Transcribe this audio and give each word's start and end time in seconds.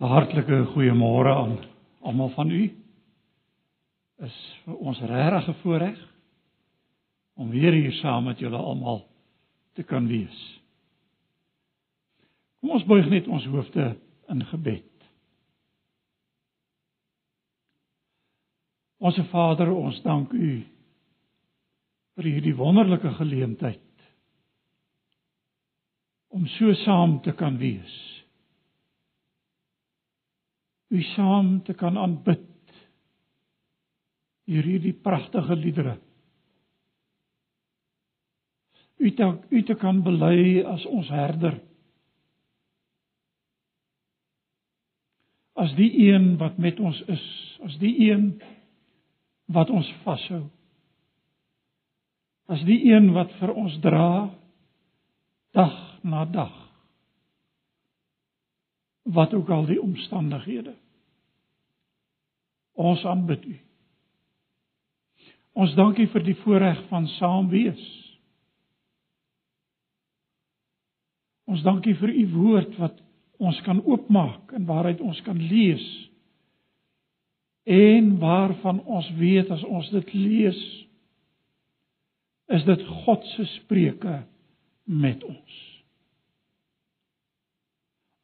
'n 0.00 0.04
Hartlike 0.04 0.64
goeiemôre 0.72 1.32
aan 1.34 1.58
almal 2.00 2.28
van 2.28 2.50
u. 2.50 2.64
Is 4.18 4.36
vir 4.64 4.76
ons 4.76 5.00
regtig 5.00 5.48
'n 5.48 5.60
voorreg 5.62 5.98
om 7.34 7.50
weer 7.50 7.72
hier 7.72 7.92
saam 7.92 8.24
met 8.24 8.38
julle 8.38 8.56
almal 8.56 9.06
te 9.72 9.82
kan 9.82 10.06
wees. 10.06 10.60
Kom 12.60 12.70
ons 12.70 12.84
buig 12.84 13.08
net 13.08 13.28
ons 13.28 13.44
hoofde 13.44 13.96
in 14.28 14.44
gebed. 14.44 14.92
Onse 18.98 19.24
Vader, 19.24 19.70
ons 19.70 20.02
dank 20.02 20.32
U 20.32 20.64
vir 22.16 22.24
hierdie 22.24 22.56
wonderlike 22.56 23.10
geleentheid 23.10 23.80
om 26.28 26.46
so 26.46 26.72
saam 26.72 27.20
te 27.20 27.32
kan 27.32 27.58
wees 27.58 28.15
u 30.88 31.02
saam 31.02 31.62
te 31.62 31.74
kan 31.74 31.98
aanbid. 31.98 32.44
Hier 34.46 34.62
hierdie 34.62 34.94
pragtige 34.94 35.56
liedere. 35.56 35.96
U 38.96 39.10
te 39.14 39.30
u 39.50 39.62
te 39.62 39.74
kan 39.74 40.02
bely 40.02 40.62
as 40.64 40.86
ons 40.86 41.08
herder. 41.08 41.58
As 45.56 45.72
die 45.76 45.90
een 46.08 46.36
wat 46.40 46.58
met 46.58 46.80
ons 46.80 47.00
is 47.10 47.24
as 47.64 47.78
die 47.80 47.94
een 48.10 48.28
wat 49.52 49.70
ons 49.70 49.88
vashou. 50.04 50.44
As 52.46 52.62
die 52.68 52.78
een 52.92 53.10
wat 53.16 53.32
vir 53.40 53.52
ons 53.56 53.80
dra 53.82 54.28
dag 55.56 55.76
na 56.06 56.24
dag 56.30 56.65
wat 59.06 59.34
ook 59.34 59.50
al 59.50 59.66
die 59.66 59.78
omstandighede. 59.82 60.74
Ons 62.74 63.04
aanbid 63.04 63.44
U. 63.44 63.54
Ons 65.56 65.74
dankie 65.78 66.08
vir 66.12 66.24
die 66.26 66.36
voorreg 66.42 66.82
van 66.90 67.06
saam 67.16 67.48
wees. 67.48 67.84
Ons 71.46 71.62
dankie 71.64 71.94
vir 71.96 72.12
U 72.12 72.24
woord 72.34 72.74
wat 72.82 72.98
ons 73.38 73.60
kan 73.64 73.80
oopmaak 73.84 74.52
en 74.56 74.66
waaruit 74.68 75.00
ons 75.00 75.20
kan 75.24 75.38
lees. 75.38 75.84
En 77.64 78.18
waarvan 78.18 78.82
ons 78.84 79.08
weet 79.16 79.50
as 79.54 79.64
ons 79.64 79.88
dit 79.94 80.12
lees 80.14 80.60
is 82.52 82.66
dit 82.66 82.84
God 83.04 83.24
se 83.34 83.46
spreuke 83.56 84.20
met 84.84 85.24
ons. 85.26 85.75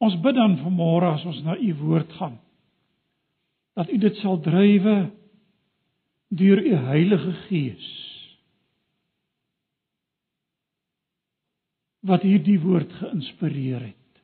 Ons 0.03 0.15
bid 0.19 0.35
dan 0.35 0.57
vanmôre 0.59 1.13
as 1.15 1.25
ons 1.29 1.41
na 1.45 1.55
u 1.55 1.73
woord 1.79 2.11
gaan 2.19 2.39
dat 3.77 3.89
u 3.89 3.97
dit 3.97 4.17
sal 4.21 4.37
drywe 4.43 4.95
deur 6.37 6.59
u 6.61 6.73
Heilige 6.89 7.33
Gees 7.47 7.91
wat 12.03 12.25
hierdie 12.27 12.59
woord 12.59 12.91
geïnspireer 12.99 13.85
het. 13.85 14.19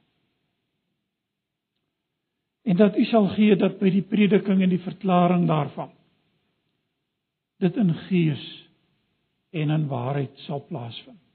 En 2.67 2.75
dat 2.77 2.97
u 2.99 3.05
sal 3.07 3.29
gee 3.37 3.55
dat 3.55 3.79
by 3.79 3.89
die 3.93 4.03
prediking 4.03 4.59
en 4.61 4.73
die 4.73 4.83
verklaring 4.83 5.47
daarvan 5.47 5.93
dit 7.63 7.75
in 7.79 7.95
gees 8.07 8.43
en 9.55 9.71
in 9.75 9.87
waarheid 9.87 10.35
sal 10.45 10.61
plaasvind 10.67 11.28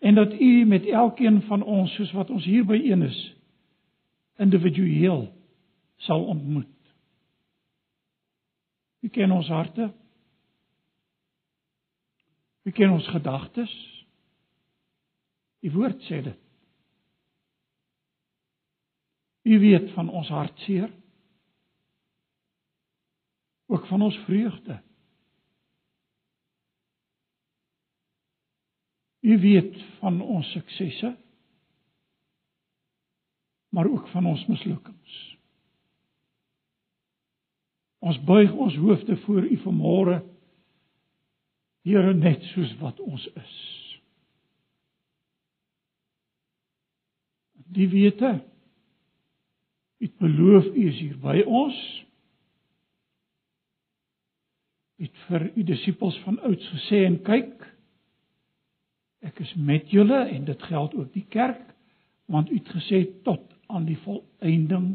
en 0.00 0.14
dat 0.14 0.32
u 0.40 0.64
met 0.64 0.86
elkeen 0.86 1.42
van 1.42 1.62
ons 1.62 1.94
soos 1.94 2.12
wat 2.12 2.30
ons 2.30 2.44
hier 2.44 2.64
by 2.64 2.80
een 2.84 3.02
is 3.02 3.20
individueel 4.40 5.28
sal 5.96 6.24
ontmoet. 6.24 6.76
U 9.00 9.08
ken 9.08 9.30
ons 9.30 9.48
harte. 9.48 9.90
U 12.62 12.70
ken 12.70 12.90
ons 12.90 13.08
gedagtes. 13.08 13.72
U 15.60 15.72
woord 15.76 16.00
sê 16.08 16.22
dit. 16.24 16.38
U 19.42 19.58
weet 19.60 19.90
van 19.96 20.08
ons 20.08 20.28
hartseer. 20.28 20.92
Ook 23.66 23.86
van 23.86 24.02
ons 24.02 24.16
vreugde. 24.24 24.80
U 29.20 29.40
weet 29.40 29.76
van 30.00 30.20
ons 30.20 30.52
suksesse 30.52 31.16
maar 33.70 33.86
ook 33.86 34.08
van 34.08 34.26
ons 34.26 34.46
mislukkings. 34.46 35.38
Ons 37.98 38.18
buig 38.24 38.52
ons 38.52 38.76
hoofde 38.76 39.16
voor 39.16 39.46
U 39.46 39.56
vanmôre 39.62 40.20
Here 41.80 42.12
net 42.14 42.42
soos 42.52 42.72
wat 42.76 42.98
ons 43.00 43.22
is. 43.40 43.56
Die 47.72 47.88
wete 47.88 48.34
U 50.00 50.10
beloof 50.20 50.68
U 50.74 50.84
is 50.90 50.98
hier 51.00 51.16
by 51.22 51.38
ons. 51.46 51.78
U 55.00 55.06
het 55.06 55.24
vir 55.28 55.46
U 55.54 55.64
disippels 55.64 56.18
van 56.26 56.36
ouds 56.50 56.68
gesê 56.74 57.04
en 57.06 57.16
kyk 57.24 57.64
Ek 59.20 59.38
is 59.44 59.52
met 59.54 59.90
julle 59.92 60.22
en 60.28 60.44
dit 60.48 60.62
geld 60.62 60.94
ook 60.94 61.12
die 61.12 61.26
kerk 61.28 61.66
want 62.30 62.50
u 62.50 62.54
het 62.54 62.68
gesê 62.68 63.02
tot 63.26 63.42
aan 63.66 63.84
die 63.84 63.98
volëinding 64.04 64.92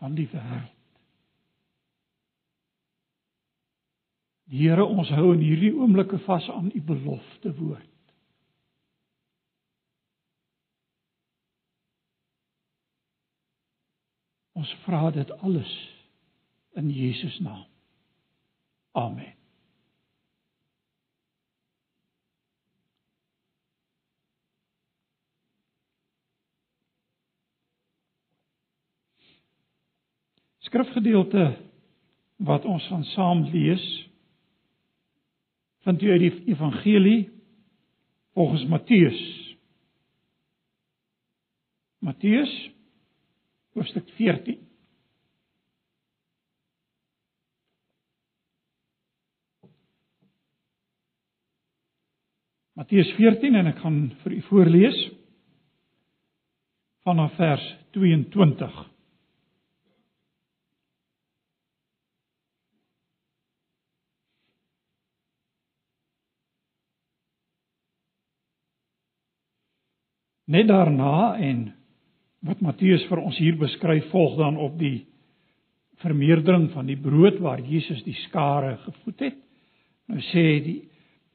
van 0.00 0.14
die 0.16 0.28
wêreld. 0.32 0.70
Here, 4.52 4.84
ons 4.84 5.08
hou 5.12 5.30
in 5.32 5.44
hierdie 5.44 5.72
oomblikke 5.76 6.18
vas 6.26 6.48
aan 6.52 6.70
u 6.74 6.80
belofte 6.84 7.52
woord. 7.56 7.88
Ons 14.52 14.72
vra 14.84 15.10
dit 15.10 15.30
alles 15.40 15.72
in 16.76 16.90
Jesus 16.92 17.38
naam. 17.40 17.64
Amen. 18.92 19.41
Skrifgedeelte 30.72 31.56
wat 32.36 32.64
ons 32.64 32.84
gaan 32.88 33.04
saam 33.12 33.44
lees 33.52 33.82
vind 35.84 36.00
jy 36.00 36.14
uit 36.14 36.22
die 36.22 36.52
evangelie 36.54 37.20
volgens 38.32 38.62
Matteus. 38.70 39.18
Matteus 42.00 42.52
hoofstuk 43.76 44.08
14 44.16 44.62
Matteus 52.80 53.12
14 53.18 53.60
en 53.60 53.68
ek 53.74 53.84
gaan 53.84 54.00
vir 54.22 54.38
u 54.38 54.40
voorlees 54.48 55.04
vanaf 57.04 57.36
vers 57.36 57.68
22 57.98 58.91
Net 70.50 70.68
daarna 70.68 71.36
en 71.38 71.68
wat 72.42 72.60
Matteus 72.60 73.04
vir 73.10 73.22
ons 73.22 73.38
hier 73.38 73.56
beskryf 73.58 74.08
volg 74.10 74.36
dan 74.40 74.58
op 74.58 74.78
die 74.78 75.04
vermeerdering 76.02 76.70
van 76.72 76.88
die 76.90 76.98
brood 76.98 77.38
waar 77.42 77.60
Jesus 77.62 78.02
die 78.02 78.16
skare 78.24 78.76
gevoed 78.82 79.20
het. 79.28 79.36
Nou 80.10 80.18
sê 80.32 80.46
die 80.64 80.80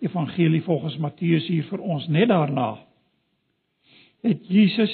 evangelie 0.04 0.62
volgens 0.66 0.98
Matteus 1.02 1.48
hier 1.48 1.66
vir 1.72 1.82
ons 1.82 2.08
net 2.12 2.30
daarna 2.30 2.76
het 4.26 4.44
Jesus 4.52 4.94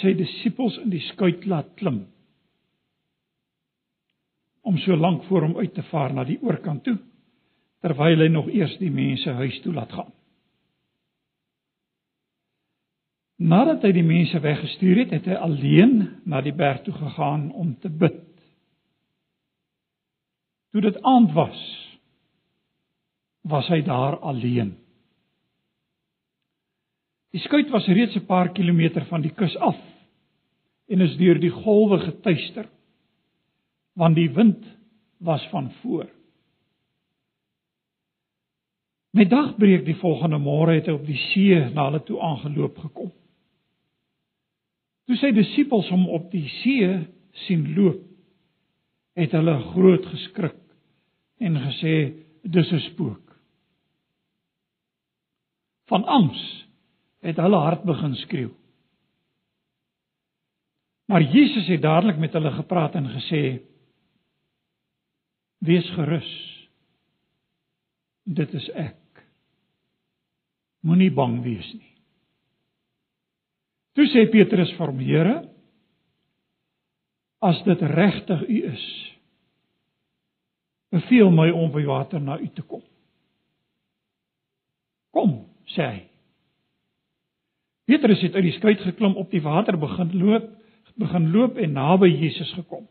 sy 0.00 0.14
disippels 0.16 0.76
in 0.82 0.92
die 0.92 1.02
skuit 1.10 1.44
laat 1.50 1.74
klim 1.80 2.04
om 4.64 4.78
so 4.80 4.96
lank 4.96 5.26
voor 5.28 5.48
hom 5.48 5.58
uit 5.60 5.74
te 5.76 5.84
vaar 5.90 6.14
na 6.14 6.24
die 6.24 6.38
oorkant 6.42 6.84
toe 6.86 6.96
terwyl 7.84 8.22
hy 8.24 8.30
nog 8.32 8.48
eers 8.48 8.78
die 8.80 8.92
mense 8.92 9.32
huis 9.36 9.58
toe 9.60 9.74
laat 9.76 9.92
gaan. 9.92 10.12
Nadat 13.36 13.82
hy 13.82 13.90
die 13.96 14.06
mense 14.06 14.38
weggestuur 14.40 15.00
het, 15.02 15.14
het 15.16 15.26
hy 15.26 15.38
alleen 15.42 15.96
na 16.24 16.40
die 16.44 16.54
berg 16.54 16.84
toe 16.86 16.94
gegaan 16.94 17.48
om 17.52 17.74
te 17.82 17.90
bid. 17.90 18.22
Toe 20.70 20.82
dit 20.82 21.00
aand 21.02 21.34
was, 21.34 21.58
was 23.42 23.66
hy 23.70 23.80
daar 23.86 24.20
alleen. 24.22 24.76
Die 27.34 27.42
skuit 27.42 27.70
was 27.74 27.86
reeds 27.86 28.14
'n 28.14 28.26
paar 28.26 28.52
kilometer 28.54 29.04
van 29.10 29.22
die 29.22 29.34
kus 29.34 29.56
af 29.56 29.78
en 30.88 31.00
is 31.00 31.16
deur 31.16 31.38
die 31.40 31.50
golwe 31.50 31.98
getuister 31.98 32.68
want 33.94 34.14
die 34.14 34.30
wind 34.30 34.64
was 35.18 35.46
van 35.50 35.72
voor. 35.82 36.06
Met 39.10 39.30
dagbreek 39.30 39.84
die 39.84 39.96
volgende 39.96 40.38
môre 40.38 40.74
het 40.74 40.86
hy 40.86 40.92
op 40.92 41.06
die 41.06 41.18
see 41.30 41.58
na 41.74 41.84
hulle 41.84 42.02
toe 42.02 42.20
aangeloop 42.20 42.78
gekom. 42.78 43.12
Toe 45.04 45.16
sy 45.20 45.32
disippels 45.36 45.90
hom 45.92 46.06
op 46.16 46.30
die 46.32 46.46
see 46.62 46.88
sien 47.44 47.66
loop, 47.76 48.00
het 49.14 49.34
hulle 49.36 49.54
groot 49.72 50.06
geskrik 50.10 50.58
en 51.44 51.60
gesê 51.68 51.94
dis 52.42 52.72
'n 52.72 52.80
spook. 52.90 53.36
Van 55.86 56.04
angs 56.04 56.66
het 57.20 57.36
hulle 57.36 57.56
hart 57.56 57.84
begin 57.84 58.14
skreeu. 58.14 58.50
Maar 61.06 61.22
Jesus 61.22 61.66
het 61.66 61.82
dadelik 61.82 62.18
met 62.18 62.32
hulle 62.32 62.50
gepraat 62.50 62.94
en 62.94 63.08
gesê: 63.08 63.60
Wees 65.58 65.90
gerus. 65.90 66.32
Dit 68.24 68.54
is 68.54 68.68
ek. 68.70 69.24
Moenie 70.80 71.12
bang 71.12 71.42
wees 71.42 71.72
nie. 71.72 71.93
Toe 73.94 74.06
sê 74.10 74.26
Petrus 74.30 74.72
vir 74.74 74.90
hom: 74.90 75.02
Here, 75.02 75.34
as 77.44 77.60
dit 77.66 77.84
regtig 77.94 78.42
U 78.48 78.58
is, 78.72 78.86
beveel 80.94 81.30
my 81.34 81.50
om 81.54 81.70
by 81.74 81.84
water 81.86 82.22
na 82.22 82.38
U 82.40 82.48
te 82.54 82.64
kom. 82.66 82.82
Kom, 85.14 85.36
sê 85.76 85.86
hy. 85.86 86.02
Petrus 87.84 88.22
het 88.24 88.34
uit 88.38 88.46
die 88.48 88.56
skuit 88.56 88.82
geklim 88.82 89.14
op 89.20 89.30
die 89.30 89.42
water 89.44 89.76
begin 89.78 90.14
loop, 90.18 90.46
begin 90.98 91.30
loop 91.34 91.58
en 91.60 91.74
naby 91.74 92.08
Jesus 92.08 92.52
gekom. 92.54 92.86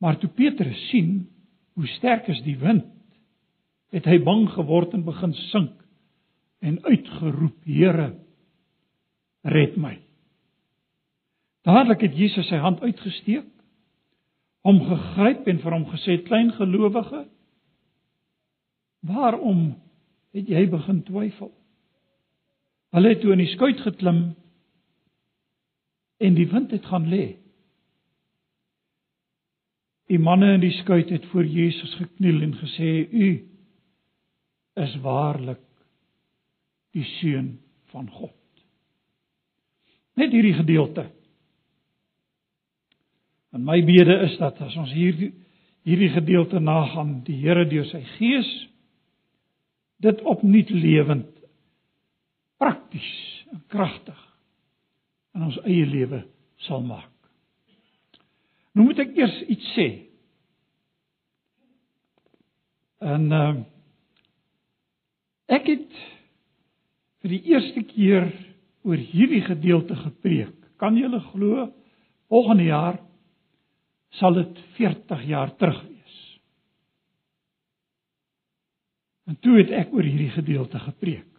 Maar 0.00 0.18
toe 0.20 0.28
Petrus 0.36 0.80
sien 0.90 1.24
hoe 1.74 1.86
sterk 1.96 2.28
is 2.30 2.40
die 2.46 2.56
wind, 2.60 2.86
het 3.94 4.06
hy 4.10 4.18
bang 4.22 4.44
geword 4.52 4.94
en 4.94 5.06
begin 5.06 5.32
sink 5.50 5.80
en 6.64 6.78
uitgeroep: 6.84 7.56
"Here, 7.64 8.12
red 9.44 9.76
my." 9.76 9.98
Dadelik 11.64 12.00
het 12.04 12.16
Jesus 12.16 12.48
sy 12.48 12.60
hand 12.60 12.82
uitgesteek, 12.84 13.46
hom 14.64 14.80
gegryp 14.84 15.48
en 15.48 15.60
vir 15.62 15.72
hom 15.72 15.86
gesê: 15.88 16.18
"Klein 16.24 16.52
gelowige, 16.52 17.24
waarom 19.00 19.74
het 20.32 20.48
jy 20.48 20.66
begin 20.70 21.02
twyfel?" 21.02 21.52
Hulle 22.94 23.08
het 23.08 23.20
toe 23.20 23.32
in 23.32 23.42
die 23.42 23.50
skuit 23.50 23.80
geklim 23.80 24.34
en 26.22 26.34
die 26.34 26.46
wind 26.48 26.70
het 26.70 26.84
gaan 26.86 27.08
lê. 27.10 27.36
Die 30.06 30.18
manne 30.18 30.52
in 30.54 30.60
die 30.60 30.76
skuit 30.78 31.10
het 31.10 31.24
voor 31.32 31.44
Jesus 31.44 31.94
gekniel 31.94 32.42
en 32.42 32.54
gesê: 32.54 33.08
"U 33.10 33.48
is 34.74 34.96
waarlik 35.00 35.64
die 36.92 37.04
seun 37.04 37.58
van 37.90 38.10
God." 38.10 38.43
Net 40.14 40.34
hierdie 40.34 40.54
gedeelte. 40.54 41.08
En 43.54 43.64
my 43.66 43.80
bede 43.86 44.18
is 44.28 44.36
dat 44.38 44.60
as 44.62 44.76
ons 44.76 44.92
hierdie 44.94 45.32
hierdie 45.84 46.08
gedeelte 46.14 46.62
nagaan, 46.64 47.18
die 47.26 47.36
Here 47.42 47.66
deur 47.68 47.84
sy 47.90 48.00
Gees 48.16 48.48
dit 50.04 50.20
opnuut 50.24 50.70
lewend 50.72 51.28
prakties 52.60 53.10
en 53.52 53.60
kragtig 53.72 54.20
in 55.36 55.44
ons 55.44 55.58
eie 55.68 55.84
lewe 55.88 56.22
sal 56.64 56.80
maak. 56.86 57.10
Nou 58.74 58.88
moet 58.88 59.04
ek 59.04 59.12
eers 59.18 59.36
iets 59.52 59.70
sê. 59.76 59.88
En 63.04 63.30
uh 63.32 63.54
ek 65.54 65.66
het 65.68 65.96
vir 67.20 67.32
die 67.34 67.42
eerste 67.52 67.82
keer 67.84 68.30
oor 68.84 69.00
hierdie 69.00 69.42
gedeelte 69.44 69.96
gepreek. 69.96 70.54
Kan 70.80 70.96
julle 70.98 71.20
glo 71.32 71.68
volgende 72.28 72.68
jaar 72.68 73.00
sal 74.20 74.36
dit 74.36 74.58
40 74.76 75.24
jaar 75.26 75.54
terug 75.58 75.80
wees. 75.88 76.18
En 79.26 79.38
toe 79.40 79.56
het 79.58 79.72
ek 79.72 79.94
oor 79.94 80.04
hierdie 80.04 80.32
gedeelte 80.34 80.78
gepreek. 80.78 81.30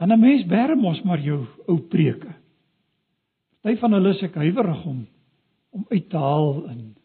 En 0.00 0.12
'n 0.12 0.20
mens 0.20 0.46
bære 0.46 0.76
mos 0.76 1.02
maar 1.02 1.20
jou 1.20 1.46
ou 1.68 1.78
preke. 1.78 2.34
Party 3.60 3.76
van 3.76 3.92
hulle 3.92 4.14
is 4.14 4.22
ek 4.22 4.34
huiwerig 4.34 4.84
om 4.86 5.06
om 5.70 5.84
uit 5.88 6.08
te 6.10 6.16
haal 6.16 6.68
en 6.68 6.96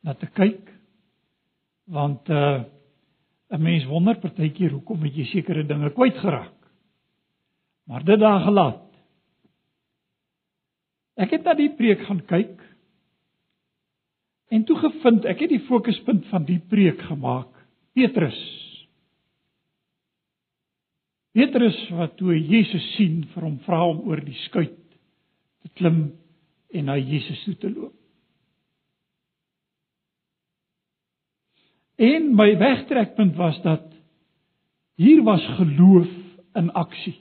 na 0.00 0.14
te 0.14 0.26
kyk. 0.26 0.70
Want 1.84 2.28
uh 2.28 2.62
'n 3.50 3.62
mens 3.62 3.84
wonder 3.84 4.18
partykeer 4.18 4.70
hoekom 4.70 5.02
het 5.02 5.14
jy 5.14 5.24
sekere 5.24 5.66
dinge 5.66 5.90
kwyt 5.90 6.16
geraak. 6.16 6.57
Maar 7.88 8.04
dit 8.04 8.20
daar 8.20 8.40
gelaat. 8.44 8.84
Ek 11.18 11.32
het 11.34 11.46
na 11.48 11.54
die 11.58 11.70
preek 11.74 12.04
gaan 12.06 12.20
kyk 12.28 12.56
en 14.54 14.62
toe 14.64 14.76
gevind 14.80 15.26
ek 15.28 15.42
het 15.44 15.50
die 15.52 15.64
fokuspunt 15.66 16.28
van 16.30 16.44
die 16.48 16.60
preek 16.70 17.00
gemaak. 17.08 17.50
Petrus 17.96 18.38
Petrus 21.36 21.78
wat 21.96 22.16
toe 22.20 22.36
Jesus 22.36 22.84
sien 22.96 23.22
vir 23.32 23.46
hom 23.46 23.58
vra 23.66 23.80
om 23.88 24.02
oor 24.08 24.20
die 24.24 24.36
skuit 24.46 24.76
te 25.64 25.70
klim 25.80 26.00
en 26.74 26.88
na 26.88 26.96
Jesus 27.00 27.40
toe 27.46 27.54
te 27.60 27.70
loop. 27.72 27.94
En 31.98 32.28
my 32.38 32.52
wegtrekpunt 32.58 33.34
was 33.36 33.56
dat 33.64 33.88
hier 35.00 35.24
was 35.26 35.42
geloof 35.58 36.10
in 36.58 36.70
aksie. 36.78 37.16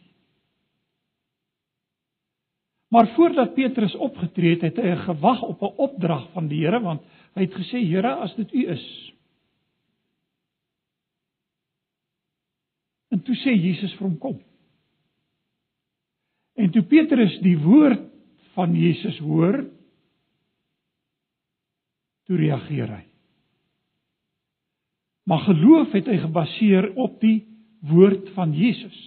Maar 2.87 3.07
voordat 3.15 3.53
Petrus 3.53 3.95
opgetree 3.95 4.55
het, 4.55 4.61
het 4.61 4.77
hy 4.77 4.95
gewag 4.95 5.41
op 5.43 5.61
'n 5.61 5.75
opdrag 5.77 6.31
van 6.31 6.47
die 6.47 6.65
Here 6.65 6.79
want 6.79 7.01
hy 7.33 7.41
het 7.41 7.53
gesê 7.53 7.83
Here, 7.83 8.15
as 8.15 8.35
dit 8.35 8.53
U 8.53 8.67
is, 8.71 9.07
En 13.09 13.23
toe 13.23 13.35
sê 13.39 13.55
Jesus 13.55 13.93
vir 13.97 14.07
hom 14.07 14.17
kom. 14.21 14.37
En 16.57 16.71
toe 16.73 16.83
Petrus 16.89 17.37
die 17.43 17.55
woord 17.61 18.03
van 18.57 18.73
Jesus 18.75 19.19
hoor, 19.23 19.61
toe 22.27 22.39
reageer 22.39 22.89
hy. 22.91 23.03
Maar 25.27 25.45
geloof 25.45 25.93
het 25.95 26.07
hy 26.09 26.17
gebaseer 26.23 26.89
op 26.99 27.19
die 27.21 27.39
woord 27.87 28.31
van 28.35 28.55
Jesus. 28.55 28.97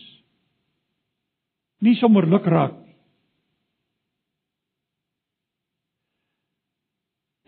Nie 1.84 1.96
sommer 2.00 2.28
lukraak 2.28 2.76
nie. 2.76 2.89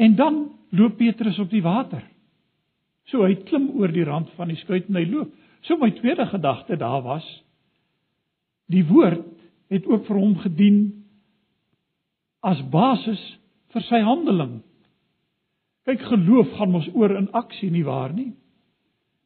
En 0.03 0.17
dan 0.19 0.41
loop 0.75 0.97
Petrus 0.97 1.39
op 1.39 1.51
die 1.51 1.63
water. 1.63 2.03
So 3.11 3.23
hy 3.27 3.37
klim 3.47 3.71
oor 3.79 3.93
die 3.93 4.07
rand 4.07 4.31
van 4.39 4.51
die 4.51 4.59
skuit 4.59 4.89
en 4.91 4.99
hy 4.99 5.05
loop. 5.07 5.31
So 5.67 5.79
my 5.79 5.93
tweede 5.95 6.27
gedagte 6.31 6.79
daar 6.81 7.03
was 7.07 7.27
die 8.73 8.85
woord 8.89 9.27
het 9.73 9.87
ook 9.87 10.07
vir 10.07 10.19
hom 10.19 10.35
gedien 10.41 10.79
as 12.43 12.61
basis 12.73 13.21
vir 13.73 13.85
sy 13.87 14.01
handeling. 14.05 14.61
Kyk 15.87 16.03
geloof 16.09 16.51
gaan 16.57 16.73
mos 16.73 16.89
oor 16.95 17.15
in 17.19 17.31
aksie 17.37 17.71
nie 17.73 17.85
waar 17.87 18.15
nie? 18.15 18.33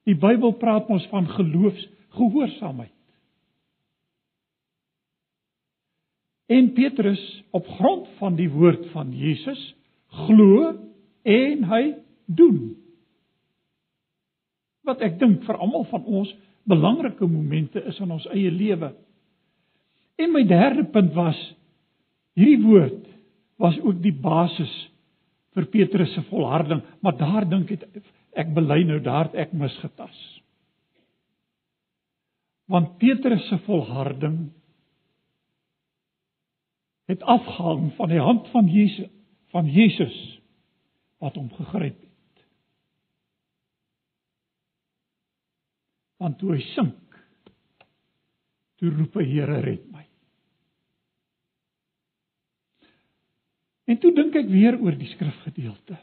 Die 0.06 0.16
Bybel 0.18 0.54
praat 0.60 0.90
mos 0.90 1.06
van 1.10 1.28
geloofsgehoorsaamheid. 1.30 2.92
En 6.46 6.70
Petrus 6.76 7.22
op 7.50 7.66
grond 7.78 8.06
van 8.20 8.36
die 8.38 8.50
woord 8.50 8.86
van 8.92 9.10
Jesus 9.14 9.62
glo 10.12 10.72
en 11.26 11.64
hy 11.70 11.82
doen 12.26 12.60
wat 14.86 15.02
ek 15.02 15.18
dink 15.18 15.42
vir 15.46 15.58
almal 15.58 15.86
van 15.90 16.04
ons 16.06 16.30
belangrike 16.66 17.26
momente 17.26 17.82
is 17.90 17.98
in 18.02 18.12
ons 18.14 18.26
eie 18.34 18.50
lewe. 18.50 18.92
En 20.18 20.32
my 20.32 20.42
derde 20.46 20.86
punt 20.94 21.12
was 21.16 21.38
hierdie 22.38 22.62
woord 22.62 23.02
was 23.62 23.78
ook 23.82 23.98
die 24.04 24.14
basis 24.14 24.72
vir 25.56 25.66
Petrus 25.72 26.12
se 26.12 26.22
volharding, 26.28 26.82
maar 27.00 27.16
daar 27.16 27.46
dink 27.48 27.72
ek 27.72 27.86
ek 28.36 28.50
bely 28.52 28.82
nou 28.84 28.98
daar 29.00 29.30
ek 29.32 29.54
misgetas. 29.56 30.16
Want 32.68 32.98
Petrus 33.00 33.46
se 33.48 33.56
volharding 33.64 34.50
het 37.08 37.22
afgehang 37.22 37.94
van 37.96 38.12
die 38.12 38.20
hand 38.20 38.50
van 38.52 38.68
Jesus 38.68 39.08
van 39.54 39.68
Jesus 39.70 40.16
wat 41.22 41.36
hom 41.38 41.48
gegryp 41.54 42.00
het. 42.00 42.44
want 46.22 46.38
toe 46.40 46.54
hy 46.54 46.62
sink 46.72 47.20
toe 48.80 48.90
roep 48.92 49.16
hy 49.20 49.24
Here 49.28 49.60
red 49.64 49.86
my 49.92 50.06
En 53.86 54.00
toe 54.02 54.10
dink 54.14 54.34
ek 54.34 54.48
weer 54.50 54.74
oor 54.82 54.96
die 54.98 55.08
skrifgedeelte. 55.12 55.94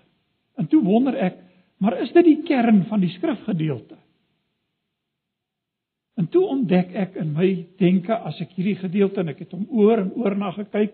En 0.60 0.70
toe 0.72 0.80
wonder 0.86 1.18
ek, 1.20 1.42
maar 1.84 1.98
is 2.00 2.14
dit 2.16 2.30
die 2.30 2.40
kern 2.48 2.86
van 2.88 3.02
die 3.04 3.12
skrifgedeelte? 3.12 3.98
En 6.16 6.30
toe 6.32 6.46
ontdek 6.48 6.94
ek 6.96 7.18
in 7.20 7.34
my 7.36 7.50
denke 7.82 8.16
as 8.16 8.38
ek 8.44 8.54
hierdie 8.56 8.78
gedeelte 8.80 9.24
en 9.24 9.34
ek 9.34 9.44
het 9.44 9.56
hom 9.56 9.66
oor 9.74 10.00
en 10.00 10.14
oor 10.16 10.38
na 10.38 10.54
gekyk 10.56 10.94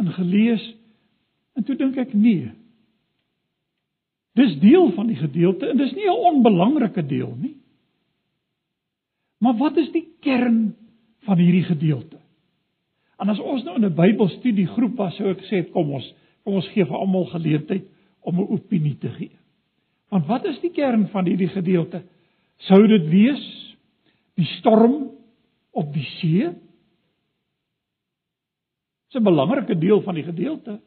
en 0.00 0.12
gelees 0.16 0.64
en 1.54 1.64
toe 1.64 1.76
dink 1.76 1.96
ek 1.96 2.14
nee. 2.14 2.50
Dis 4.34 4.56
deel 4.62 4.90
van 4.96 5.06
die 5.06 5.18
gedeelte 5.18 5.70
en 5.70 5.78
dis 5.78 5.94
nie 5.94 6.08
'n 6.10 6.24
onbelangrike 6.34 7.06
deel 7.06 7.34
nie. 7.38 7.56
Maar 9.38 9.56
wat 9.56 9.76
is 9.76 9.90
die 9.92 10.06
kern 10.20 10.74
van 11.26 11.38
hierdie 11.38 11.64
gedeelte? 11.64 12.18
En 13.18 13.28
as 13.28 13.38
ons 13.38 13.64
nou 13.64 13.76
in 13.76 13.84
'n 13.84 13.94
Bybelstudie 13.94 14.66
groep 14.66 14.96
was, 14.96 15.16
sou 15.16 15.30
ek 15.30 15.42
sê 15.50 15.64
kom 15.72 15.92
ons 15.92 16.14
kom 16.44 16.54
ons 16.54 16.68
gee 16.68 16.84
vir 16.84 16.96
almal 16.96 17.24
geleentheid 17.26 17.84
om 18.20 18.40
'n 18.40 18.52
opinie 18.52 18.98
te 18.98 19.08
gee. 19.08 19.36
Want 20.10 20.26
wat 20.26 20.44
is 20.44 20.60
die 20.60 20.70
kern 20.70 21.08
van 21.08 21.26
hierdie 21.26 21.48
gedeelte? 21.48 22.02
Sou 22.56 22.86
dit 22.86 23.08
wees 23.08 23.76
die 24.34 24.46
storm 24.58 25.10
op 25.72 25.92
die 25.92 26.06
see? 26.20 26.50
Dis 29.08 29.20
'n 29.20 29.24
belangrike 29.24 29.78
deel 29.78 30.02
van 30.02 30.14
die 30.14 30.24
gedeelte. 30.24 30.80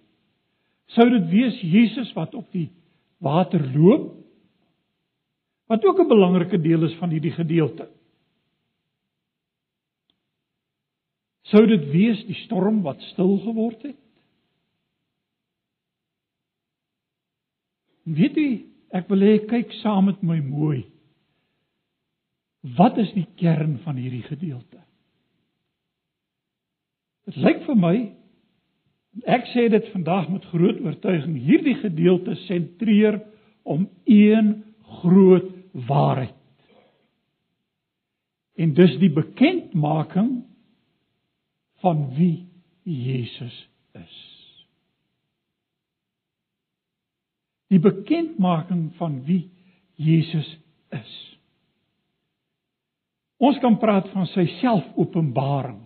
Sou 0.95 1.09
dit 1.11 1.27
wees 1.31 1.59
Jesus 1.61 2.13
wat 2.15 2.35
op 2.37 2.47
die 2.55 2.69
water 3.23 3.63
loop? 3.73 4.13
Wat 5.67 5.83
ook 5.83 5.99
'n 5.99 6.07
belangrike 6.07 6.61
deel 6.61 6.83
is 6.83 6.95
van 6.95 7.09
hierdie 7.09 7.35
gedeelte. 7.35 7.89
Sou 11.41 11.65
dit 11.67 11.85
wees 11.91 12.25
die 12.25 12.35
storm 12.43 12.81
wat 12.81 13.01
stil 13.01 13.37
geword 13.39 13.81
het? 13.81 13.99
Weet 18.03 18.35
jy, 18.35 18.65
ek 18.91 19.07
wil 19.07 19.19
hê 19.19 19.47
kyk 19.47 19.71
saam 19.71 20.05
met 20.05 20.21
my 20.23 20.39
mooi. 20.39 20.85
Wat 22.61 22.97
is 22.97 23.11
die 23.13 23.27
kern 23.35 23.77
van 23.83 23.95
hierdie 23.95 24.23
gedeelte? 24.23 24.79
Dit 27.25 27.35
lyk 27.35 27.65
vir 27.65 27.75
my 27.75 28.16
ek 29.25 29.49
sê 29.53 29.67
dit 29.73 29.89
vandag 29.93 30.29
met 30.29 30.45
groot 30.51 30.79
oortuiging, 30.85 31.37
hierdie 31.41 31.77
gedeelte 31.81 32.35
sentreer 32.45 33.21
om 33.63 33.87
een 34.05 34.53
groot 35.01 35.49
waarheid. 35.87 36.33
En 38.57 38.73
dis 38.73 38.97
die 39.01 39.13
bekendmaking 39.13 40.31
van 41.81 42.07
wie 42.17 42.47
Jesus 42.83 43.67
is. 43.93 44.17
die 47.71 47.79
bekendmaking 47.83 48.91
van 48.99 49.21
wie 49.27 49.49
Jesus 49.99 50.47
is. 50.95 51.13
Ons 53.37 53.59
kan 53.61 53.77
praat 53.81 54.07
van 54.13 54.27
sy 54.31 54.47
selfopenbaring. 54.61 55.81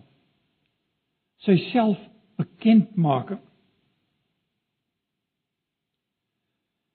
Sy 1.44 1.58
selfbekendmaking. 2.42 3.40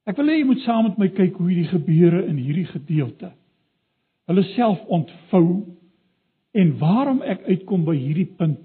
Ek 0.08 0.16
wil 0.16 0.30
hê 0.32 0.38
jy 0.39 0.48
moet 0.48 0.63
saam 0.63 0.86
met 0.88 1.00
my 1.01 1.10
kyk 1.12 1.36
hoe 1.36 1.50
hierdie 1.50 1.72
gebeure 1.72 2.24
in 2.30 2.38
hierdie 2.39 2.68
gedeelte 2.70 3.34
hulle 4.27 4.44
self 4.54 4.80
ontvou 4.92 5.63
en 6.58 6.72
waarom 6.80 7.22
ek 7.24 7.46
uitkom 7.48 7.86
by 7.88 7.96
hierdie 7.96 8.27
punt 8.39 8.60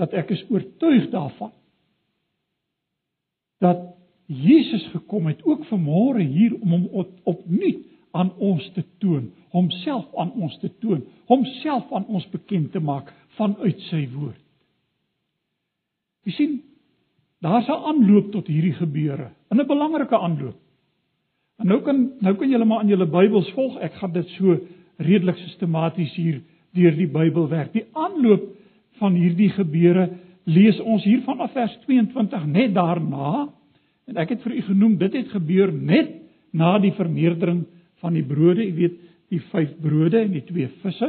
dat 0.00 0.12
ek 0.16 0.32
is 0.32 0.44
oortuig 0.52 1.10
daarvan 1.12 1.52
dat 3.64 3.82
Jesus 4.28 4.84
gekom 4.92 5.28
het 5.28 5.42
ook 5.44 5.64
vanmôre 5.68 6.24
hier 6.24 6.56
om 6.60 6.76
hom 6.76 6.86
opnuut 7.28 7.82
aan 8.16 8.30
ons 8.40 8.64
te 8.76 8.84
toon, 9.02 9.30
homself 9.52 10.06
aan 10.20 10.32
ons 10.40 10.54
te 10.62 10.70
toon, 10.80 11.02
homself 11.28 11.92
aan 11.92 12.06
ons 12.06 12.26
bekend 12.32 12.72
te 12.72 12.80
maak 12.80 13.10
vanuit 13.36 13.80
sy 13.90 14.04
woord. 14.12 14.43
Jy 16.24 16.32
sien, 16.32 16.62
daar's 17.40 17.68
'n 17.68 17.84
aanloop 17.90 18.32
tot 18.32 18.46
hierdie 18.46 18.72
gebeure, 18.72 19.30
'n 19.50 19.66
belangrike 19.66 20.18
aanloop. 20.18 20.56
En 21.58 21.66
nou 21.66 21.80
kan 21.82 22.12
nou 22.20 22.34
kan 22.34 22.50
julle 22.50 22.64
maar 22.64 22.82
in 22.82 22.88
julle 22.88 23.06
Bybels 23.06 23.50
volg. 23.52 23.78
Ek 23.78 23.94
gaan 23.94 24.12
dit 24.12 24.28
so 24.28 24.58
redelik 24.98 25.36
sistematies 25.36 26.14
hier 26.14 26.40
deur 26.72 26.96
die 26.96 27.06
Bybel 27.06 27.48
werk. 27.48 27.72
Die 27.72 27.86
aanloop 27.92 28.42
van 28.98 29.14
hierdie 29.14 29.50
gebeure 29.50 30.10
lees 30.44 30.80
ons 30.80 31.04
hier 31.04 31.22
vanaf 31.22 31.52
vers 31.52 31.78
22 31.86 32.46
net 32.46 32.74
daarna 32.74 33.48
En 34.10 34.20
ek 34.20 34.34
het 34.34 34.44
vir 34.44 34.58
u 34.58 34.62
genoem 34.68 34.96
dit 35.00 35.16
het 35.16 35.32
gebeur 35.32 35.72
net 35.72 36.12
na 36.54 36.76
die 36.78 36.92
vermeerdering 36.96 37.64
van 38.04 38.16
die 38.16 38.24
brode, 38.26 38.64
jy 38.66 38.74
weet, 38.76 38.98
die 39.32 39.40
5 39.50 39.78
brode 39.82 40.20
en 40.20 40.34
die 40.34 40.44
2 40.44 40.68
visse. 40.82 41.08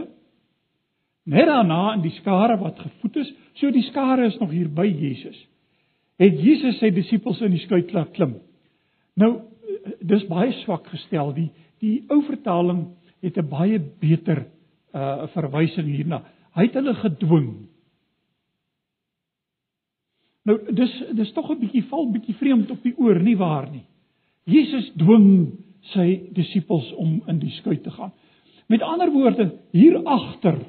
Net 1.26 1.48
daarna 1.50 1.96
in 1.96 2.04
die 2.04 2.14
skare 2.20 2.58
wat 2.62 2.80
gevoed 2.80 3.16
is, 3.24 3.32
so 3.58 3.72
die 3.74 3.86
skare 3.90 4.28
is 4.30 4.38
nog 4.40 4.52
hier 4.54 4.70
by 4.70 4.86
Jesus. 4.86 5.38
Het 6.22 6.38
Jesus 6.40 6.78
sy 6.80 6.92
disippels 6.96 7.42
in 7.42 7.56
die 7.56 7.64
skei 7.64 7.82
laat 7.92 8.14
klim. 8.16 8.38
Nou 9.20 9.32
dis 10.06 10.26
baie 10.30 10.54
swak 10.64 10.88
gestel. 10.94 11.34
Die 11.36 11.50
die 11.84 12.06
ou 12.10 12.22
vertaling 12.24 12.86
het 13.22 13.38
'n 13.38 13.50
baie 13.50 13.80
beter 13.80 14.46
uh 14.94 15.28
verwysing 15.34 15.88
hierna. 15.88 16.24
Hy 16.56 16.64
het 16.64 16.74
hulle 16.74 16.94
gedwing 16.94 17.50
Nou 20.46 20.60
dis 20.78 20.94
dis 21.18 21.32
tog 21.34 21.50
'n 21.50 21.60
bietjie 21.60 21.84
val 21.90 22.12
bietjie 22.12 22.36
vreemd 22.38 22.72
op 22.72 22.84
die 22.84 22.94
oor, 22.98 23.20
nie 23.20 23.38
waar 23.38 23.70
nie. 23.72 23.86
Jesus 24.46 24.92
dwing 24.94 25.58
sy 25.94 26.22
disippels 26.34 26.92
om 27.02 27.22
in 27.28 27.40
die 27.40 27.50
skei 27.50 27.82
te 27.82 27.92
gaan. 27.92 28.12
Met 28.68 28.82
ander 28.82 29.12
woorde, 29.12 29.52
hier 29.72 29.98
agter 30.04 30.60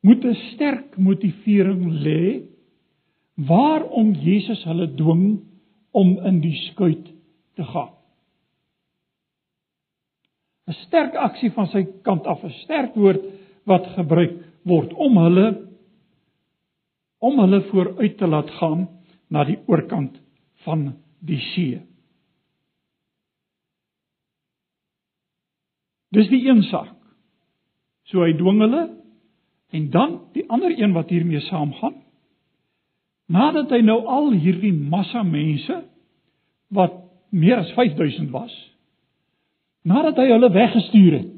moet 0.00 0.24
'n 0.24 0.34
sterk 0.52 0.96
motivering 0.96 1.84
lê 2.04 2.42
waarom 3.34 4.12
Jesus 4.12 4.64
hulle 4.64 4.94
dwing 4.94 5.40
om 5.90 6.18
in 6.28 6.40
die 6.40 6.56
skei 6.68 6.94
te 7.54 7.64
gaan. 7.64 7.92
'n 10.68 10.72
Sterk 10.86 11.14
aksie 11.14 11.50
van 11.50 11.66
sy 11.66 11.82
kant 12.02 12.26
af, 12.26 12.44
'n 12.44 12.50
sterk 12.64 12.94
woord 12.94 13.24
wat 13.64 13.86
gebruik 13.96 14.38
word 14.62 14.92
om 14.92 15.16
hulle 15.16 15.46
om 17.20 17.38
hulle 17.38 17.60
vooruit 17.68 18.16
te 18.18 18.26
laat 18.26 18.50
gaan 18.50 18.88
na 19.28 19.44
die 19.44 19.58
oorkant 19.66 20.16
van 20.64 20.94
die 21.20 21.40
see. 21.52 21.80
Dis 26.10 26.28
die 26.28 26.48
een 26.48 26.62
saak. 26.62 26.96
So 28.10 28.24
hy 28.24 28.32
dwing 28.32 28.60
hulle 28.64 28.99
en 29.70 29.90
dan 29.90 30.16
die 30.34 30.44
ander 30.50 30.74
een 30.78 30.92
wat 30.92 31.08
hiermee 31.08 31.40
saamgaan. 31.40 31.94
Nadat 33.30 33.70
hy 33.70 33.80
nou 33.86 34.00
al 34.10 34.32
hierdie 34.32 34.72
massa 34.74 35.22
mense 35.22 35.76
wat 36.74 36.96
meer 37.30 37.62
as 37.62 37.70
5000 37.76 38.32
was, 38.34 38.54
nadat 39.86 40.18
hy 40.18 40.26
hulle 40.32 40.50
weggestuur 40.50 41.18
het, 41.20 41.36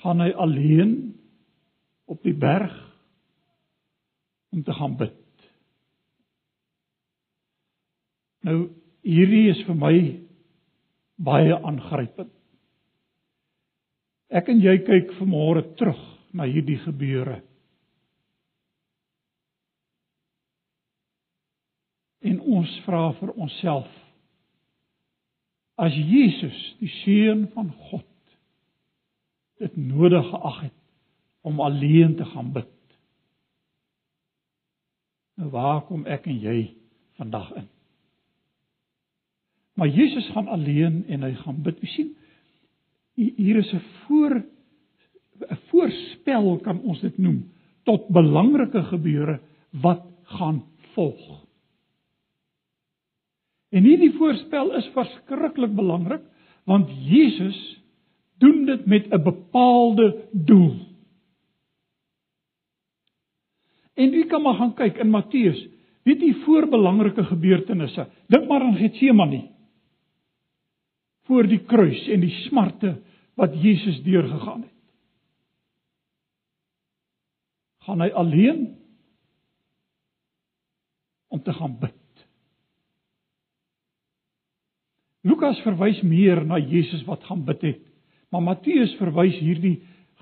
gaan 0.00 0.22
hy 0.24 0.30
alleen 0.32 0.92
op 2.08 2.22
die 2.24 2.36
berg 2.36 2.72
om 4.54 4.62
te 4.64 4.72
gaan 4.72 4.96
bid. 4.96 5.16
Nou 8.48 8.58
hierdie 9.04 9.48
is 9.52 9.60
vir 9.66 9.76
my 9.76 9.94
baie 11.18 11.56
aangrypend. 11.58 12.32
Ek 14.28 14.48
en 14.52 14.60
jy 14.60 14.76
kyk 14.84 15.14
vanmôre 15.16 15.64
terug 15.80 16.00
na 16.36 16.44
hierdie 16.48 16.78
gebeure. 16.82 17.40
En 22.28 22.40
ons 22.58 22.74
vra 22.84 23.08
vir 23.20 23.32
onsself 23.38 23.88
as 25.78 25.94
Jesus, 25.94 26.58
die 26.80 26.90
seun 27.04 27.44
van 27.54 27.70
God, 27.86 28.06
dit 29.62 29.76
nodig 29.78 30.26
geag 30.26 30.58
het 30.66 30.74
om 31.46 31.60
alleen 31.62 32.16
te 32.18 32.26
gaan 32.26 32.50
bid. 32.52 32.74
Nou 35.38 35.52
waar 35.54 35.84
kom 35.86 36.02
ek 36.10 36.26
en 36.26 36.40
jy 36.42 36.58
vandag 37.18 37.52
in? 37.60 37.68
Maar 39.78 39.94
Jesus 39.94 40.26
gaan 40.34 40.50
alleen 40.50 41.04
en 41.06 41.22
hy 41.22 41.30
gaan 41.44 41.62
bid. 41.62 41.78
Jy 41.86 41.92
sien 41.94 42.10
hier 43.18 43.56
is 43.56 43.72
'n 43.72 43.82
voor 44.06 44.44
'n 45.38 45.58
voorspel 45.70 46.58
kan 46.62 46.80
ons 46.80 47.00
dit 47.00 47.18
noem 47.18 47.50
tot 47.84 48.08
belangrike 48.08 48.82
gebeure 48.82 49.40
wat 49.70 50.02
gaan 50.22 50.62
volg. 50.94 51.46
En 53.70 53.84
hierdie 53.84 54.12
voorspel 54.16 54.74
is 54.76 54.90
verskriklik 54.94 55.74
belangrik 55.76 56.22
want 56.68 56.90
Jesus 57.08 57.58
doen 58.38 58.64
dit 58.64 58.86
met 58.86 59.08
'n 59.12 59.22
bepaalde 59.22 60.28
doel. 60.32 60.88
En 63.94 64.14
u 64.14 64.24
kan 64.24 64.42
maar 64.42 64.54
gaan 64.54 64.74
kyk 64.74 64.96
in 64.96 65.10
Matteus. 65.10 65.68
Weet 66.02 66.20
jy 66.20 66.34
voor 66.44 66.68
belangrike 66.68 67.24
gebeurtenisse, 67.24 68.06
dink 68.26 68.48
maar 68.48 68.62
aan 68.62 68.76
Getsemane. 68.76 69.57
Voor 71.28 71.46
die 71.48 71.60
kruis 71.68 72.06
en 72.08 72.24
die 72.24 72.34
smarte 72.46 72.96
wat 73.38 73.54
Jesus 73.62 74.00
deurgegaan 74.06 74.64
het. 74.64 74.74
Gaan 77.86 78.02
hy 78.04 78.08
alleen 78.16 78.64
om 81.28 81.40
te 81.44 81.52
gaan 81.52 81.76
bid. 81.80 81.94
Lukas 85.28 85.60
verwys 85.64 86.00
meer 86.06 86.40
na 86.46 86.58
Jesus 86.60 87.04
wat 87.08 87.24
gaan 87.28 87.44
bid 87.46 87.62
het, 87.66 87.80
maar 88.32 88.44
Matteus 88.44 88.94
verwys 89.00 89.36
hierdie 89.40 89.78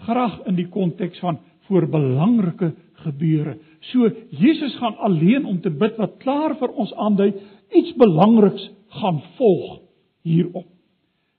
graag 0.07 0.41
in 0.51 0.59
die 0.59 0.69
konteks 0.73 1.21
van 1.23 1.39
voor 1.67 1.89
belangrike 1.91 2.73
gebeure. 3.07 3.57
So 3.93 4.11
Jesus 4.31 4.77
gaan 4.79 4.97
alleen 4.97 5.45
om 5.45 5.61
te 5.61 5.71
bid 5.71 5.99
wat 6.01 6.19
klaar 6.23 6.57
vir 6.61 6.75
ons 6.75 6.95
aandui 6.95 7.33
iets 7.75 7.93
belangriks 7.99 8.71
gaan 9.01 9.23
volg 9.39 9.81
hierop. 10.27 10.76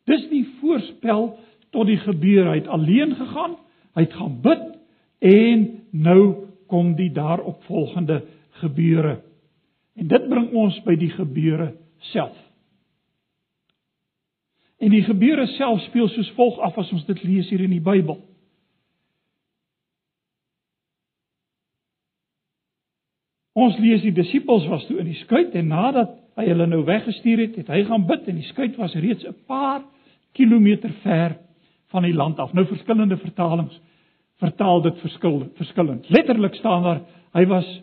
Dis 0.07 0.23
die 0.31 0.45
voorspel 0.61 1.31
tot 1.75 1.89
die 1.89 1.99
gebeure. 1.99 2.53
Hy 2.53 2.61
het 2.61 2.71
alleen 2.71 3.15
gegaan, 3.15 3.57
hy 3.97 4.05
het 4.05 4.15
gaan 4.15 4.39
bid 4.41 4.65
en 5.27 5.65
nou 5.91 6.21
kom 6.71 6.93
die 6.95 7.11
daaropvolgende 7.11 8.21
gebeure. 8.61 9.17
En 9.97 10.07
dit 10.07 10.29
bring 10.29 10.51
ons 10.53 10.77
by 10.85 10.95
die 10.99 11.11
gebeure 11.11 11.73
self. 12.13 12.35
En 14.77 14.93
die 14.93 15.03
gebeure 15.03 15.47
self 15.57 15.81
speel 15.87 16.09
soos 16.13 16.29
volg 16.37 16.59
af 16.61 16.77
as 16.77 16.91
ons 16.93 17.05
dit 17.07 17.23
lees 17.25 17.49
hier 17.49 17.63
in 17.65 17.73
die 17.73 17.83
Bybel. 17.83 18.19
Ons 23.57 23.79
lees 23.81 24.03
die 24.05 24.13
disippels 24.13 24.67
was 24.69 24.85
toe 24.85 24.99
in 25.01 25.09
die 25.09 25.17
skuit 25.23 25.55
en 25.57 25.71
nadat 25.73 26.13
hy 26.37 26.45
hulle 26.45 26.67
nou 26.69 26.83
weggestuur 26.85 27.39
het, 27.47 27.55
het 27.57 27.71
hy 27.73 27.81
gaan 27.87 28.05
bid 28.05 28.27
en 28.29 28.37
die 28.37 28.49
skuit 28.51 28.75
was 28.77 28.93
reeds 28.93 29.25
'n 29.25 29.33
paar 29.49 29.81
kilometer 30.31 30.91
ver 31.01 31.37
van 31.87 32.03
die 32.03 32.13
land 32.13 32.39
af. 32.39 32.53
Nou 32.53 32.65
verskillende 32.65 33.17
vertalings 33.17 33.81
vertaal 34.37 34.81
dit 34.81 34.99
verskillend. 34.99 35.55
verskillend. 35.57 36.09
Letterlik 36.09 36.55
staan 36.55 36.83
daar 36.83 37.01
hy 37.33 37.45
was 37.45 37.81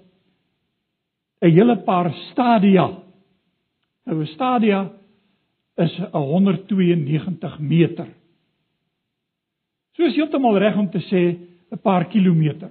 'n 1.40 1.50
hele 1.50 1.76
paar 1.76 2.12
stadia. 2.30 3.02
Nou 4.04 4.20
'n 4.20 4.26
stadia 4.26 4.90
is 5.76 5.98
'n 5.98 6.16
192 6.16 7.58
meter. 7.58 8.06
So 9.92 10.04
is 10.04 10.16
heeltemal 10.16 10.58
reg 10.58 10.76
om 10.76 10.90
te 10.90 10.98
sê 10.98 11.38
'n 11.70 11.78
paar 11.82 12.04
kilometer. 12.04 12.70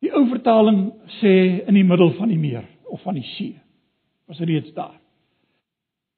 Die 0.00 0.12
ou 0.12 0.28
vertaling 0.28 0.92
sê 1.22 1.66
in 1.66 1.74
die 1.74 1.84
middel 1.84 2.12
van 2.18 2.28
die 2.28 2.38
meer 2.38 2.64
of 2.84 3.02
van 3.02 3.14
die 3.14 3.26
see. 3.36 3.60
Was 4.26 4.38
reeds 4.38 4.72
daar. 4.74 5.00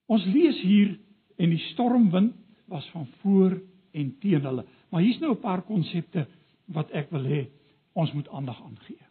Ons 0.06 0.24
lees 0.24 0.60
hier 0.60 0.98
en 1.38 1.50
die 1.50 1.62
stormwind 1.72 2.34
was 2.68 2.86
van 2.90 3.06
voor 3.20 3.56
en 3.96 4.10
teen 4.20 4.44
hulle. 4.44 4.64
Maar 4.90 5.02
hier's 5.02 5.20
nou 5.20 5.32
'n 5.32 5.40
paar 5.40 5.62
konsepte 5.62 6.26
wat 6.66 6.90
ek 6.90 7.10
wil 7.10 7.24
hê 7.24 7.46
ons 7.92 8.12
moet 8.12 8.28
aandag 8.28 8.62
aan 8.62 8.78
gee. 8.86 9.04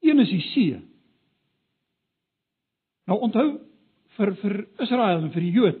Een 0.00 0.20
is 0.20 0.28
die 0.28 0.40
see. 0.40 0.80
Nou 3.06 3.18
onthou 3.20 3.60
vir 4.16 4.34
vir 4.34 4.54
Israel 4.78 5.22
en 5.22 5.32
vir 5.32 5.40
die 5.40 5.54
Jood 5.54 5.80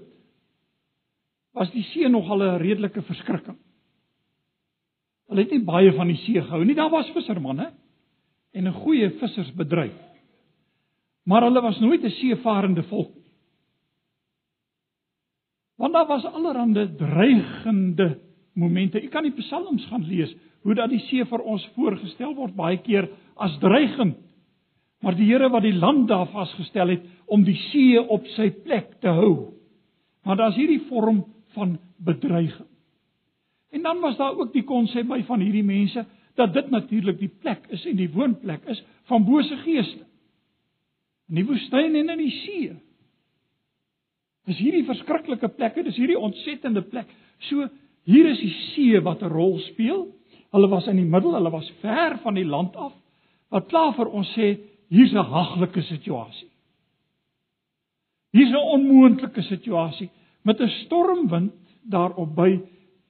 was 1.54 1.70
die 1.70 1.84
see 1.92 2.08
nogal 2.08 2.42
'n 2.42 2.58
redelike 2.58 3.02
verskrikking. 3.02 3.58
Hulle 5.28 5.40
het 5.40 5.50
nie 5.50 5.64
baie 5.64 5.92
van 5.92 6.08
die 6.08 6.16
see 6.16 6.42
gehou 6.42 6.64
nie. 6.64 6.74
Daar 6.74 6.90
was 6.90 7.10
vissermanne 7.10 7.72
en 8.52 8.66
'n 8.66 8.72
goeie 8.72 9.10
vissersbedryf. 9.10 9.94
Maar 11.24 11.42
hulle 11.42 11.60
was 11.60 11.80
nooit 11.80 12.04
'n 12.04 12.10
seevarende 12.10 12.82
volk 12.82 13.14
nie. 13.14 13.23
Want 15.84 15.96
daar 15.96 16.06
was 16.06 16.24
allerlei 16.24 16.96
dreigende 16.96 18.18
momente. 18.52 19.02
U 19.02 19.08
kan 19.08 19.22
die 19.22 19.32
psalms 19.32 19.84
gaan 19.86 20.06
lees 20.06 20.36
hoe 20.62 20.74
dat 20.74 20.88
die 20.88 21.02
see 21.10 21.24
vir 21.28 21.42
ons 21.44 21.66
voorgestel 21.74 22.32
word 22.38 22.54
baie 22.56 22.78
keer 22.80 23.10
as 23.36 23.58
dreigend. 23.60 24.16
Maar 25.04 25.18
die 25.18 25.26
Here 25.28 25.50
wat 25.52 25.66
die 25.66 25.74
land 25.76 26.08
daar 26.08 26.30
vasgestel 26.32 26.94
het 26.94 27.04
om 27.28 27.44
die 27.44 27.58
see 27.68 28.00
op 28.00 28.24
sy 28.32 28.48
plek 28.64 28.94
te 29.04 29.12
hou. 29.12 29.52
Maar 30.24 30.40
daar's 30.40 30.56
hierdie 30.56 30.80
vorm 30.88 31.20
van 31.52 31.76
bedreiging. 32.00 32.70
En 33.76 33.84
dan 33.84 34.00
was 34.00 34.16
daar 34.16 34.40
ook 34.40 34.56
die 34.56 34.64
konsep 34.64 35.04
by 35.10 35.20
van 35.28 35.44
hierdie 35.44 35.66
mense 35.68 36.06
dat 36.40 36.54
dit 36.56 36.70
natuurlik 36.70 37.20
die 37.20 37.32
plek 37.42 37.68
is 37.68 37.84
en 37.84 38.00
die 38.00 38.08
woonplek 38.08 38.64
is 38.72 38.80
van 39.12 39.28
bose 39.28 39.60
geeste. 39.66 40.08
In 41.28 41.42
die 41.42 41.46
woestyn 41.52 41.92
en 41.92 42.16
in 42.16 42.24
die 42.24 42.32
see. 42.40 42.72
Dis 44.48 44.60
hierdie 44.60 44.84
verskriklike 44.84 45.48
plekke, 45.56 45.84
dis 45.86 45.96
hierdie 45.96 46.18
ontsettende 46.20 46.82
plek. 46.82 47.08
So 47.48 47.68
hier 48.04 48.28
is 48.28 48.40
die 48.42 48.52
see 48.74 49.00
wat 49.00 49.22
'n 49.22 49.32
rol 49.32 49.58
speel. 49.70 50.08
Hulle 50.52 50.68
was 50.68 50.86
in 50.86 50.96
die 50.96 51.08
middel, 51.08 51.34
hulle 51.34 51.50
was 51.50 51.70
ver 51.80 52.18
van 52.22 52.34
die 52.34 52.44
land 52.44 52.76
af. 52.76 52.92
Wat 53.50 53.68
klaar 53.68 53.94
vir 53.94 54.08
ons 54.08 54.28
sê 54.36 54.58
hier's 54.88 55.12
'n 55.12 55.24
haglike 55.24 55.82
situasie. 55.82 56.50
Hier's 58.32 58.50
'n 58.50 58.68
onmoontlike 58.76 59.42
situasie 59.42 60.10
met 60.42 60.60
'n 60.60 60.68
stormwind 60.68 61.52
daarop 61.82 62.34
by 62.34 62.60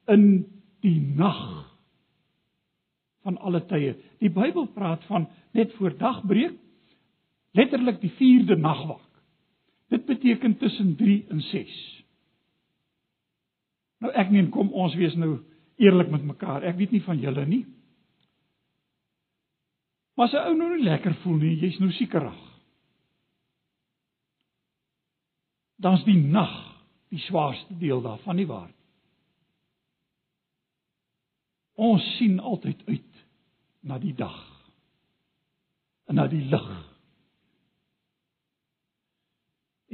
in 0.08 0.46
die 0.80 1.00
nag 1.16 1.74
van 3.22 3.38
alle 3.38 3.62
tye. 3.66 3.94
Die 4.20 4.30
Bybel 4.30 4.66
praat 4.66 5.04
van 5.08 5.28
net 5.52 5.72
voor 5.78 5.96
dagbreek, 5.98 6.56
letterlik 7.56 8.00
die 8.00 8.12
4de 8.18 8.56
nagwak. 8.56 9.03
Dit 9.92 10.06
beteken 10.06 10.56
tussen 10.58 10.96
3 10.96 11.24
en 11.28 11.40
6. 11.40 12.04
Nou 14.04 14.12
ek 14.12 14.30
neem 14.30 14.50
kom 14.52 14.72
ons 14.72 14.94
wees 14.98 15.14
nou 15.16 15.38
eerlik 15.80 16.10
met 16.10 16.24
mekaar. 16.24 16.64
Ek 16.64 16.76
weet 16.76 16.94
nie 16.94 17.02
van 17.04 17.20
julle 17.20 17.46
nie. 17.46 17.64
Maar 20.14 20.26
as 20.26 20.32
'n 20.32 20.46
ou 20.48 20.56
nou 20.56 20.76
nie 20.76 20.84
lekker 20.84 21.14
voel 21.14 21.36
nie, 21.36 21.56
jy's 21.58 21.78
nou 21.78 21.90
siekerig. 21.92 22.40
Dan's 25.76 26.04
die 26.04 26.16
nag 26.16 26.52
die 27.08 27.18
swaarste 27.18 27.74
deel 27.78 28.02
daarvan 28.02 28.36
nie 28.36 28.46
waar 28.46 28.68
nie. 28.68 28.84
Ons 31.74 32.16
sien 32.16 32.38
altyd 32.40 32.82
uit 32.86 33.24
na 33.80 33.98
die 33.98 34.14
dag 34.14 34.38
en 36.06 36.14
na 36.14 36.26
die 36.30 36.44
lig. 36.44 36.93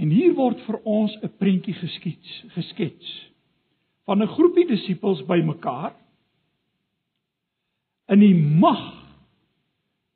En 0.00 0.12
hier 0.12 0.32
word 0.34 0.60
vir 0.64 0.78
ons 0.88 1.12
'n 1.22 1.32
prentjie 1.38 1.74
geskets, 1.74 2.44
geskets 2.56 3.08
van 4.06 4.22
'n 4.22 4.32
groepie 4.32 4.66
disippels 4.66 5.22
bymekaar 5.26 5.94
in 8.08 8.20
die 8.20 8.34
mag 8.34 9.04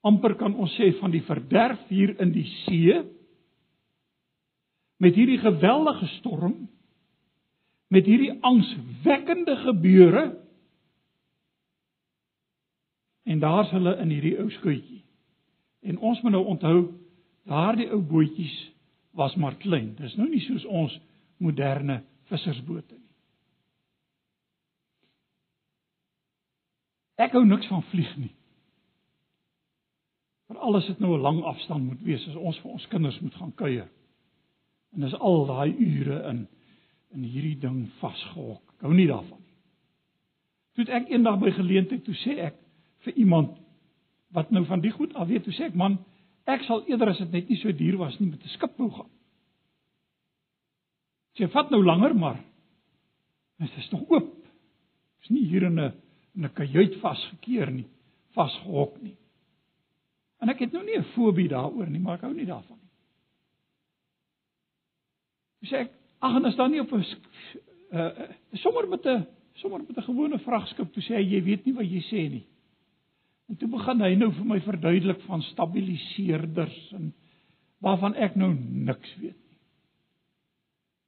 amper 0.02 0.34
kan 0.34 0.54
ons 0.54 0.74
sê 0.76 0.98
van 1.00 1.10
die 1.10 1.22
verderf 1.22 1.88
hier 1.88 2.20
in 2.20 2.32
die 2.32 2.48
see 2.64 3.02
met 4.98 5.14
hierdie 5.14 5.38
geweldige 5.38 6.06
storm 6.06 6.68
met 7.88 8.04
hierdie 8.04 8.38
angswekkende 8.40 9.56
gebeure 9.56 10.44
En 13.24 13.38
daar's 13.38 13.70
hulle 13.70 13.96
in 13.96 14.08
hierdie 14.08 14.36
ou 14.38 14.50
skuitjie. 14.50 15.04
En 15.80 15.98
ons 15.98 16.20
moet 16.20 16.32
nou 16.32 16.44
onthou, 16.44 16.78
daardie 17.48 17.88
ou 17.92 18.00
bootjies 18.04 18.56
was 19.14 19.34
maar 19.36 19.56
klein. 19.62 19.94
Dis 19.98 20.16
nou 20.18 20.28
nie 20.28 20.42
soos 20.44 20.64
ons 20.64 20.94
moderne 21.42 22.00
vissersbote 22.30 22.94
nie. 22.94 23.02
Ek 27.24 27.34
hou 27.36 27.44
niks 27.46 27.68
van 27.70 27.84
vlieg 27.92 28.10
nie. 28.18 28.32
Maar 30.50 30.58
alles 30.66 30.86
het 30.90 30.98
nou 30.98 31.14
'n 31.16 31.20
lang 31.20 31.42
afstand 31.42 31.84
moet 31.84 32.02
wees 32.02 32.28
as 32.28 32.34
ons 32.34 32.58
vir 32.58 32.70
ons 32.70 32.86
kinders 32.86 33.20
moet 33.20 33.34
gaan 33.34 33.54
kuier. 33.54 33.88
En 34.92 35.00
dis 35.00 35.14
al 35.14 35.46
daai 35.46 35.74
ure 35.78 36.28
in 36.28 36.48
in 37.14 37.22
hierdie 37.22 37.58
ding 37.58 37.90
vasgehok. 38.00 38.72
Ek 38.74 38.80
hou 38.80 38.94
nie 38.94 39.06
daarvan 39.06 39.38
nie. 39.38 39.54
Toe 40.74 40.94
ek 40.94 41.08
eendag 41.08 41.38
by 41.38 41.50
geleentheid 41.50 42.04
toe 42.04 42.14
sê 42.14 42.38
ek 42.38 42.56
vir 43.06 43.14
iemand 43.14 43.58
wat 44.34 44.50
nou 44.50 44.64
van 44.64 44.80
die 44.80 44.90
goed 44.90 45.14
af 45.14 45.28
weet, 45.28 45.44
toe 45.44 45.52
sê 45.52 45.68
ek 45.68 45.74
man, 45.74 45.98
ek 46.46 46.62
sal 46.66 46.84
eerder 46.88 47.08
as 47.08 47.18
dit 47.18 47.32
net 47.32 47.48
nie 47.48 47.58
so 47.60 47.72
duur 47.72 47.96
was 47.98 48.18
nie 48.20 48.30
met 48.30 48.44
'n 48.44 48.48
skip 48.48 48.78
wou 48.78 48.90
gaan. 48.90 49.10
Sy 51.34 51.46
vat 51.46 51.70
nou 51.70 51.82
langer, 51.82 52.14
maar 52.14 52.38
dit 53.58 53.76
is 53.78 53.90
nog 53.90 54.08
oop. 54.10 54.46
Dis 55.20 55.30
nie 55.30 55.46
hier 55.48 55.62
in 55.62 55.80
'n 55.80 55.92
in 56.36 56.44
'n 56.44 56.52
kajuit 56.52 56.94
vasgekeer 57.00 57.70
nie, 57.70 57.86
vasgehok 58.34 59.02
nie. 59.02 59.16
En 60.40 60.48
ek 60.48 60.58
het 60.58 60.72
nou 60.72 60.84
nie 60.84 60.98
'n 60.98 61.12
fobie 61.14 61.48
daaroor 61.48 61.88
nie, 61.90 62.00
maar 62.00 62.14
ek 62.14 62.20
hou 62.20 62.34
nie 62.34 62.46
daarvan 62.46 62.78
nie. 62.78 62.90
Sê 65.68 65.74
ek, 65.74 65.90
ag 66.20 66.36
en 66.36 66.44
as 66.44 66.56
dan 66.56 66.70
nie 66.70 66.80
op 66.80 66.92
'n 66.92 67.04
uh, 67.92 68.10
sommer 68.52 68.88
met 68.88 69.06
'n 69.06 69.26
sommer 69.54 69.80
met 69.80 69.96
'n 69.96 70.02
gewone 70.02 70.38
vragskip 70.38 70.92
toe 70.92 71.02
sê 71.02 71.14
hy 71.14 71.34
jy 71.34 71.42
weet 71.42 71.64
nie 71.66 71.74
wat 71.74 71.86
jy 71.86 72.00
sê 72.00 72.30
nie. 72.30 72.46
En 73.48 73.58
toe 73.60 73.68
begin 73.68 74.00
hy 74.00 74.14
nou 74.16 74.30
vir 74.32 74.48
my 74.48 74.60
verduidelik 74.64 75.20
van 75.28 75.42
stabiliseerders 75.50 76.78
en 76.96 77.12
waarvan 77.84 78.16
ek 78.16 78.38
nou 78.40 78.54
niks 78.56 79.10
weet 79.20 79.36
nie. 79.36 79.58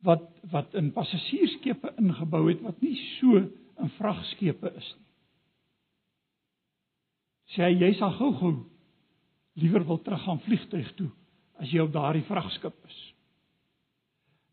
Wat 0.07 0.27
wat 0.53 0.75
in 0.79 0.93
passasiersskepe 0.95 1.95
ingebou 1.99 2.45
het 2.51 2.61
wat 2.63 2.83
nie 2.85 2.95
so 3.17 3.41
in 3.41 3.93
vragskepe 3.97 4.73
is 4.77 4.91
nie. 4.99 5.05
Sê 7.55 7.65
hy 7.69 7.75
jy 7.81 7.93
sal 7.97 8.13
gou-gou 8.19 8.55
liewer 9.57 9.87
wil 9.89 10.03
terug 10.05 10.23
gaan 10.27 10.43
vliegtuig 10.45 10.89
toe 10.99 11.09
as 11.63 11.71
jy 11.73 11.81
op 11.81 11.95
daardie 11.95 12.27
vragskip 12.29 12.77
is. 12.85 12.99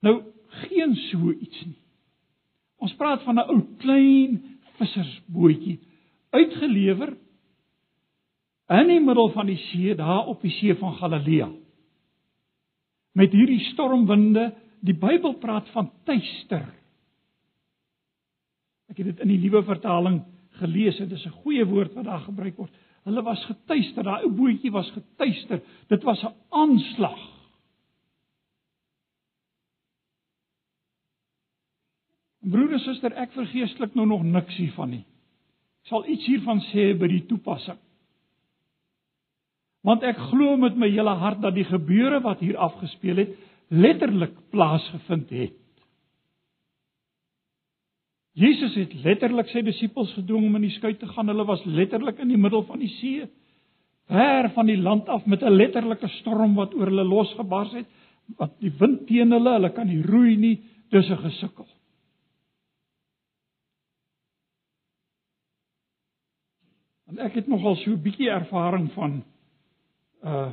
Nou 0.04 0.22
geen 0.68 0.96
so 1.10 1.34
iets 1.34 1.66
nie. 1.66 1.80
Ons 2.84 2.96
praat 3.00 3.24
van 3.24 3.40
'n 3.40 3.50
ou 3.52 3.60
klein 3.80 4.40
vissersbootjie 4.80 5.80
uitgelewer 6.32 7.18
in 8.82 8.88
die 8.88 9.02
middel 9.04 9.30
van 9.34 9.50
die 9.50 9.60
see 9.70 9.96
daar 9.96 10.30
op 10.32 10.42
die 10.42 10.52
see 10.52 10.76
van 10.80 10.96
Galilea. 10.98 11.50
Met 13.14 13.34
hierdie 13.36 13.62
stormwinde, 13.72 14.54
die 14.82 14.96
Bybel 14.98 15.36
praat 15.42 15.68
van 15.76 15.92
tuister. 16.08 16.66
Ek 18.90 18.98
het 18.98 19.12
dit 19.12 19.22
in 19.26 19.32
die 19.34 19.42
nuwe 19.46 19.64
vertaling 19.68 20.24
gelees, 20.60 20.98
dit 20.98 21.12
is 21.12 21.26
'n 21.26 21.40
goeie 21.44 21.66
woord 21.66 21.94
wat 21.94 22.06
daar 22.06 22.26
gebruik 22.26 22.58
word. 22.58 22.74
Hulle 23.04 23.22
was 23.24 23.46
getuister, 23.46 24.04
daai 24.04 24.28
bootjie 24.30 24.72
was 24.72 24.90
getuister. 24.92 25.62
Dit 25.90 26.04
was 26.04 26.24
'n 26.24 26.34
aanslag. 26.50 27.20
Broer 32.44 32.74
en 32.74 32.80
suster, 32.80 33.14
ek 33.14 33.32
vergeestelik 33.32 33.96
nou 33.96 34.06
nog 34.08 34.24
niks 34.24 34.56
hiervan 34.56 34.90
nie. 34.90 35.06
Ek 35.84 35.88
sal 35.88 36.08
iets 36.08 36.26
hiervan 36.26 36.60
sê 36.60 36.94
by 37.00 37.08
die 37.08 37.26
toepassing. 37.26 37.80
Want 39.84 40.04
ek 40.08 40.20
glo 40.30 40.56
met 40.58 40.78
my 40.80 40.88
hele 40.88 41.16
hart 41.20 41.42
dat 41.44 41.58
die 41.58 41.68
gebeure 41.68 42.22
wat 42.24 42.40
hier 42.40 42.58
afgespeel 42.58 43.20
het, 43.20 43.36
letterlik 43.68 44.36
plaasgevind 44.54 45.30
het. 45.36 45.60
Jesus 48.34 48.74
het 48.80 48.94
letterlik 49.04 49.52
sy 49.52 49.62
disippels 49.62 50.14
gedwing 50.16 50.48
om 50.48 50.56
in 50.58 50.66
die 50.66 50.74
skei 50.78 50.96
te 50.98 51.08
gaan. 51.12 51.30
Hulle 51.30 51.46
was 51.46 51.62
letterlik 51.70 52.22
in 52.24 52.32
die 52.34 52.40
middel 52.40 52.64
van 52.66 52.82
die 52.82 52.90
see, 52.96 53.28
ver 54.10 54.50
van 54.56 54.72
die 54.72 54.80
land 54.80 55.10
af 55.10 55.28
met 55.30 55.44
'n 55.44 55.54
letterlike 55.54 56.08
storm 56.20 56.56
wat 56.56 56.74
oor 56.74 56.90
hulle 56.90 57.04
losgebars 57.04 57.74
het, 57.74 57.86
wat 58.38 58.60
die 58.60 58.74
wind 58.80 59.06
teen 59.08 59.32
hulle, 59.32 59.54
hulle 59.54 59.70
kan 59.70 59.88
nie 59.88 60.02
roei 60.02 60.36
nie, 60.36 60.62
dis 60.90 61.10
'n 61.10 61.18
gesukkel. 61.18 61.68
En 67.08 67.20
ek 67.20 67.34
het 67.34 67.48
nogal 67.48 67.76
so 67.76 67.92
'n 67.92 68.02
bietjie 68.02 68.30
ervaring 68.30 68.92
van 68.92 69.24
uh 70.24 70.52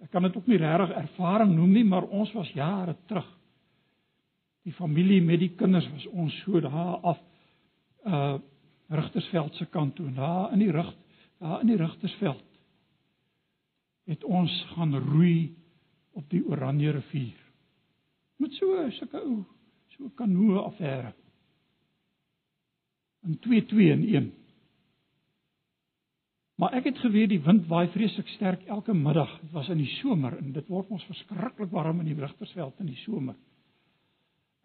ek 0.00 0.08
kan 0.14 0.24
dit 0.24 0.36
ook 0.36 0.46
nie 0.48 0.56
regtig 0.56 0.94
ervaring 0.96 1.50
noem 1.52 1.74
nie, 1.76 1.84
maar 1.84 2.06
ons 2.08 2.30
was 2.32 2.48
jare 2.56 2.94
terug. 3.06 3.26
Die 4.64 4.72
familie 4.72 5.20
met 5.20 5.42
die 5.42 5.50
kinders 5.52 5.84
was 5.92 6.06
ons 6.06 6.38
so 6.44 6.60
daar 6.60 6.96
af 7.02 7.20
uh 8.06 8.38
Rigtersveld 8.90 9.54
se 9.54 9.66
kant 9.70 9.94
toe, 9.94 10.08
daar 10.14 10.52
in 10.52 10.58
die 10.58 10.72
rig 10.72 10.88
daar 11.38 11.60
in 11.60 11.66
die 11.66 11.76
Rigtersveld. 11.76 12.42
Het 14.04 14.24
ons 14.24 14.66
gaan 14.74 14.96
roei 14.98 15.54
op 16.12 16.30
die 16.30 16.42
Oranje 16.46 16.90
rivier. 16.90 17.38
Met 18.36 18.52
so 18.58 18.90
sulke 18.90 19.20
ou 19.20 19.44
so 19.94 20.10
kanoe 20.16 20.58
affære. 20.58 21.12
In 23.22 23.38
2 23.38 23.66
2 23.66 23.90
in 23.92 24.04
1. 24.14 24.30
Maar 26.60 26.74
ek 26.76 26.90
het 26.90 26.98
geweet 27.00 27.30
die 27.32 27.40
wind 27.40 27.64
waai 27.70 27.88
vreeslik 27.88 28.28
sterk 28.34 28.66
elke 28.68 28.92
middag. 28.92 29.30
Dit 29.40 29.52
was 29.56 29.68
in 29.72 29.78
die 29.80 29.88
somer 29.96 30.34
en 30.36 30.50
dit 30.52 30.66
word 30.68 30.90
ons 30.92 31.04
verskriklik 31.08 31.70
warm 31.72 32.02
in 32.02 32.10
die 32.10 32.16
Rigtersveld 32.18 32.82
in 32.84 32.90
die 32.90 32.98
somer. 33.00 33.36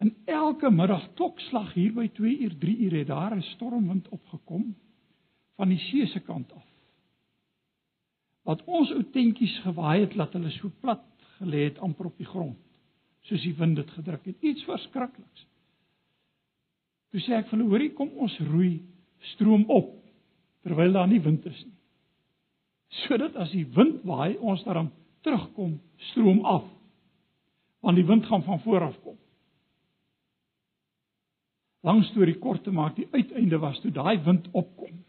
En 0.04 0.10
elke 0.28 0.68
middag 0.70 1.06
klokslag 1.16 1.70
hier 1.72 1.94
by 1.96 2.10
2 2.18 2.34
uur, 2.44 2.56
3 2.60 2.74
uur 2.84 2.96
het 2.98 3.08
daar 3.08 3.36
'n 3.36 3.42
stormwind 3.54 4.08
opgekom 4.12 4.74
van 5.56 5.68
die 5.68 5.78
see 5.78 6.06
se 6.06 6.20
kant 6.20 6.52
af. 6.52 6.66
Wat 8.44 8.64
ons 8.64 8.92
ou 8.92 9.02
tentjies 9.12 9.58
gewaai 9.64 10.00
het 10.00 10.14
laat 10.14 10.32
hulle 10.32 10.50
so 10.50 10.70
plat 10.80 11.04
gelê 11.38 11.64
het 11.64 11.78
amper 11.78 12.06
op 12.06 12.18
die 12.18 12.26
grond, 12.26 12.58
soos 13.22 13.42
die 13.42 13.56
wind 13.56 13.76
dit 13.76 13.90
gedruk 13.90 14.24
het. 14.24 14.36
Iets 14.42 14.64
verskrikliks. 14.64 15.46
Toe 17.10 17.20
sê 17.20 17.32
ek 17.32 17.48
vir 17.48 17.58
hulle, 17.58 17.70
hoorie, 17.70 17.92
kom 17.92 18.10
ons 18.16 18.38
roei 18.38 18.82
stroom 19.20 19.64
op 19.68 20.04
terwyl 20.62 20.92
daar 20.92 21.08
nie 21.08 21.20
wind 21.20 21.46
is 21.46 21.64
nie 21.64 21.76
sodat 22.88 23.36
as 23.36 23.50
die 23.50 23.66
wind 23.74 24.02
waai 24.06 24.36
ons 24.38 24.62
daarom 24.64 24.90
terugkom 25.26 25.78
stroom 26.12 26.44
af. 26.44 26.64
Want 27.80 27.96
die 27.96 28.06
wind 28.06 28.26
gaan 28.26 28.42
van 28.42 28.60
voor 28.60 28.80
af 28.80 29.00
kom. 29.02 29.18
Lang 31.86 32.04
storie 32.04 32.38
kort 32.38 32.64
te 32.64 32.70
maak 32.74 32.96
die 32.96 33.08
uiteinde 33.12 33.58
was 33.62 33.78
toe 33.80 33.92
daai 33.94 34.18
wind 34.24 34.48
opkom. 34.52 35.04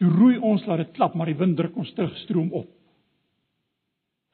Toe 0.00 0.10
roei 0.10 0.38
ons 0.38 0.64
laat 0.66 0.80
dit 0.82 0.94
klap 0.96 1.14
maar 1.14 1.28
die 1.30 1.38
wind 1.38 1.56
druk 1.56 1.76
ons 1.76 1.92
terug 1.92 2.16
stroom 2.24 2.52
op. 2.52 2.70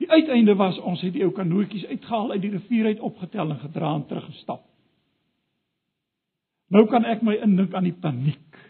Die 0.01 0.09
uiteinde 0.11 0.55
was 0.57 0.79
ons 0.79 1.03
het 1.05 1.13
die 1.13 1.25
ou 1.27 1.33
kanootjies 1.37 1.85
uitgehaal 1.91 2.31
uit 2.33 2.43
die 2.45 2.53
rivier 2.55 2.87
uit 2.87 3.03
opgetel 3.05 3.51
en 3.51 3.61
gedra 3.61 3.95
en 3.95 4.07
teruggestap. 4.09 4.63
Nou 6.71 6.87
kan 6.89 7.05
ek 7.05 7.25
my 7.27 7.35
indink 7.43 7.75
aan 7.75 7.89
die 7.89 7.97
paniek 7.99 8.61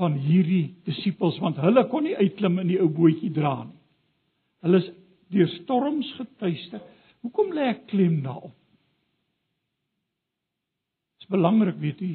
van 0.00 0.16
hierdie 0.18 0.74
disippels 0.86 1.38
want 1.42 1.60
hulle 1.62 1.86
kon 1.90 2.06
nie 2.06 2.16
uitklim 2.18 2.58
in 2.62 2.70
die 2.72 2.80
ou 2.82 2.90
bootjie 2.90 3.30
dra 3.34 3.56
nie. 3.62 3.78
Hulle 4.64 4.80
is 4.82 4.90
deur 5.34 5.50
storms 5.60 6.10
getuister. 6.18 6.82
Hoekom 7.24 7.52
lê 7.56 7.70
ek 7.72 7.86
klem 7.92 8.20
daarop? 8.24 8.54
Dit 11.14 11.26
is 11.26 11.32
belangrik, 11.32 11.78
weet 11.80 12.00
u. 12.04 12.12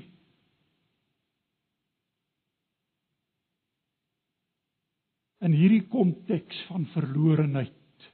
In 5.47 5.55
hierdie 5.55 5.85
konteks 5.89 6.65
van 6.67 6.83
verlorenheid. 6.93 8.09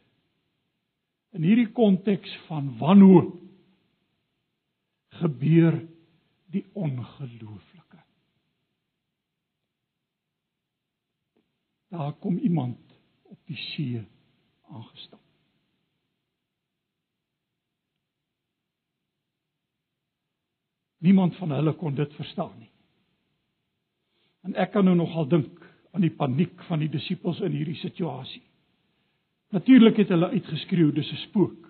In 1.35 1.43
hierdie 1.43 1.71
konteks 1.75 2.31
van 2.45 2.69
wanhoop 2.79 3.33
gebeur 5.19 5.81
die 6.53 6.63
ongelooflike. 6.73 7.74
Daar 11.97 12.13
kom 12.13 12.37
iemand 12.37 12.77
op 13.23 13.39
die 13.45 13.57
see 13.57 14.07
aangestap. 14.67 15.19
Niemand 20.97 21.35
van 21.35 21.51
hulle 21.51 21.73
kon 21.73 21.95
dit 21.95 22.13
verstaan 22.13 22.55
nie. 22.59 22.71
En 24.45 24.55
ek 24.61 24.71
kan 24.73 24.85
nou 24.85 24.95
nogal 24.97 25.27
dink 25.29 25.61
aan 25.95 26.03
die 26.03 26.13
paniek 26.13 26.63
van 26.69 26.81
die 26.81 26.89
disippels 26.91 27.39
in 27.45 27.53
hierdie 27.55 27.77
situasie. 27.79 28.43
Natuurlik 29.55 30.01
het 30.01 30.11
hulle 30.13 30.29
uitgeskreeu 30.33 30.91
dis 30.93 31.11
'n 31.11 31.21
spook. 31.27 31.61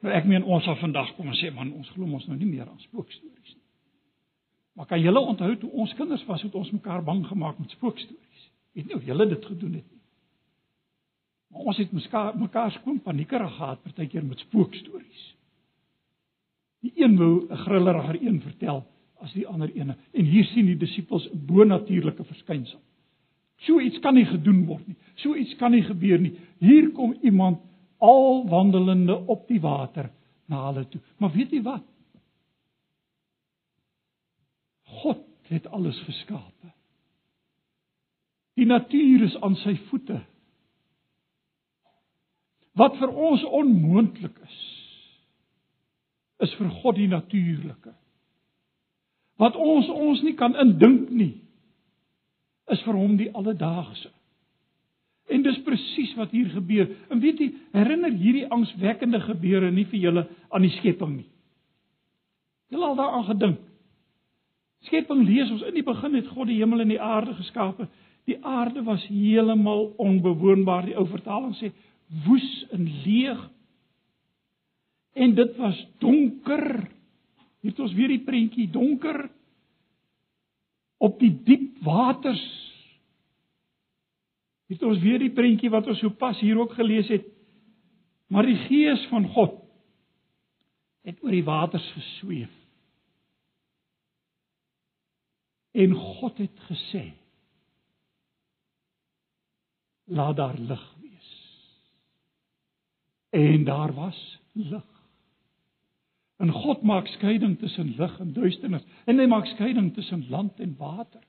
Maar 0.00 0.12
ek 0.12 0.24
meen 0.26 0.44
ons 0.44 0.64
sal 0.64 0.76
vandag 0.76 1.14
kom 1.14 1.28
en 1.30 1.38
sê 1.38 1.52
man 1.54 1.72
ons 1.72 1.90
glo 1.94 2.04
ons 2.04 2.26
nou 2.26 2.38
nie 2.38 2.46
meer 2.46 2.68
aan 2.68 2.80
spookstories 2.80 3.54
nie. 3.54 3.62
Maar 4.72 4.86
kan 4.86 5.00
julle 5.00 5.20
onthou 5.20 5.56
toe 5.56 5.70
ons 5.70 5.94
kinders 5.94 6.24
was 6.24 6.42
het 6.42 6.54
ons 6.54 6.70
mekaar 6.70 7.04
bang 7.04 7.26
gemaak 7.26 7.58
met 7.58 7.70
spookstories? 7.70 8.31
Weet 8.72 8.86
nie 8.86 8.96
of 8.96 9.04
julle 9.04 9.26
dit 9.28 9.44
gedoen 9.44 9.72
het 9.78 9.90
nie. 9.90 10.00
Maar 11.52 11.68
ons 11.68 11.76
het 11.76 11.92
mekaar 11.92 12.38
mekaar 12.38 12.72
skoon 12.72 13.00
paniekerig 13.04 13.56
gehad 13.56 13.82
partykeer 13.82 14.24
met 14.24 14.38
spookstories. 14.38 15.24
Die 16.82 16.92
een 16.96 17.16
wou 17.16 17.46
'n 17.48 17.56
grilleriger 17.56 18.22
een 18.22 18.40
vertel 18.40 18.86
as 19.20 19.32
die 19.32 19.46
ander 19.46 19.70
ene 19.74 19.96
en 20.12 20.24
hier 20.24 20.44
sien 20.44 20.66
die 20.66 20.76
disippels 20.76 21.28
'n 21.28 21.46
bonatuurlike 21.46 22.24
verskynsel. 22.24 22.80
So 23.56 23.80
iets 23.80 23.98
kan 23.98 24.14
nie 24.14 24.24
gedoen 24.24 24.64
word 24.66 24.86
nie. 24.86 24.96
So 25.14 25.36
iets 25.36 25.54
kan 25.56 25.70
nie 25.70 25.82
gebeur 25.82 26.18
nie. 26.18 26.38
Hier 26.58 26.90
kom 26.90 27.14
iemand 27.22 27.60
al 27.98 28.48
wandelende 28.48 29.26
op 29.26 29.48
die 29.48 29.60
water 29.60 30.10
na 30.46 30.64
hulle 30.66 30.88
toe. 30.88 31.00
Maar 31.16 31.32
weet 31.32 31.50
jy 31.50 31.62
wat? 31.62 31.84
God 34.82 35.22
het 35.42 35.66
alles 35.66 35.98
geskape. 36.06 36.72
Die 38.58 38.68
natuur 38.68 39.24
is 39.24 39.36
aan 39.40 39.56
sy 39.62 39.74
voete. 39.88 40.20
Wat 42.76 42.96
vir 43.00 43.12
ons 43.12 43.44
onmoontlik 43.44 44.36
is, 44.44 44.60
is 46.42 46.54
vir 46.58 46.70
God 46.82 46.98
die 46.98 47.08
natuurlike. 47.08 47.92
Wat 49.40 49.56
ons 49.56 49.88
ons 49.92 50.22
nie 50.24 50.34
kan 50.38 50.56
indink 50.58 51.10
nie, 51.10 51.34
is 52.72 52.80
vir 52.86 52.96
hom 52.96 53.16
die 53.18 53.30
alledaagse. 53.36 54.10
En 55.32 55.44
dis 55.44 55.60
presies 55.64 56.12
wat 56.18 56.32
hier 56.34 56.50
gebeur. 56.52 56.88
En 57.12 57.20
weet 57.22 57.40
jy, 57.40 57.48
herinner 57.76 58.12
hierdie 58.16 58.48
angswekkende 58.52 59.20
gebeure 59.22 59.70
nie 59.72 59.86
vir 59.90 60.00
julle 60.00 60.24
aan 60.50 60.64
die 60.66 60.72
skepping 60.78 61.16
nie. 61.20 61.28
Julle 62.72 62.88
al 62.90 62.98
daaraan 62.98 63.28
gedink? 63.28 63.60
Skepping 64.88 65.22
lees 65.28 65.50
ons 65.52 65.62
in 65.68 65.76
die 65.76 65.86
begin 65.86 66.16
het 66.18 66.30
God 66.32 66.48
die 66.50 66.58
hemel 66.58 66.82
en 66.82 66.90
die 66.90 67.00
aarde 67.00 67.36
geskape. 67.38 67.86
Die 68.28 68.38
aarde 68.44 68.82
was 68.86 69.06
heeltemal 69.10 69.92
onbewoonbaar. 69.98 70.86
Die 70.86 70.96
ou 70.98 71.06
vertaling 71.10 71.54
sê 71.58 71.72
woes 72.26 72.48
en 72.70 72.86
leeg. 73.04 73.40
En 75.12 75.34
dit 75.34 75.56
was 75.56 75.78
donker. 76.02 76.66
Hier 77.62 77.70
het 77.70 77.80
ons 77.82 77.94
weer 77.94 78.12
die 78.14 78.22
prentjie 78.24 78.68
donker 78.70 79.26
op 81.02 81.18
die 81.18 81.32
diep 81.46 81.82
waters. 81.82 82.42
Hier 84.70 84.78
het 84.78 84.86
ons 84.86 85.02
weer 85.02 85.18
die 85.20 85.32
prentjie 85.34 85.70
wat 85.72 85.90
ons 85.90 86.00
sopas 86.02 86.40
hier 86.40 86.60
ook 86.62 86.74
gelees 86.78 87.10
het. 87.10 87.26
Maar 88.32 88.46
die 88.48 88.58
gees 88.68 89.02
van 89.10 89.26
God 89.34 89.58
het 91.02 91.18
oor 91.22 91.34
die 91.34 91.44
waters 91.44 91.86
gesweef. 91.96 92.52
En 95.72 95.94
God 95.96 96.38
het 96.38 96.64
gesê: 96.68 97.10
Laat 100.04 100.36
daar 100.36 100.58
lig 100.58 100.94
wees. 101.00 101.30
En 103.30 103.64
daar 103.64 103.94
was 103.94 104.40
lig. 104.52 104.84
En 106.36 106.50
God 106.50 106.82
maak 106.82 107.06
skeiding 107.06 107.58
tussen 107.58 107.94
lig 107.96 108.18
en 108.18 108.32
duisternis 108.32 108.82
en 109.04 109.18
hy 109.18 109.26
maak 109.26 109.46
skeiding 109.46 109.92
tussen 109.94 110.26
land 110.28 110.60
en 110.60 110.74
water. 110.78 111.22